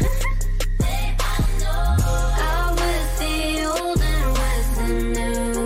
[0.82, 4.88] I with the old and with the
[5.54, 5.59] new.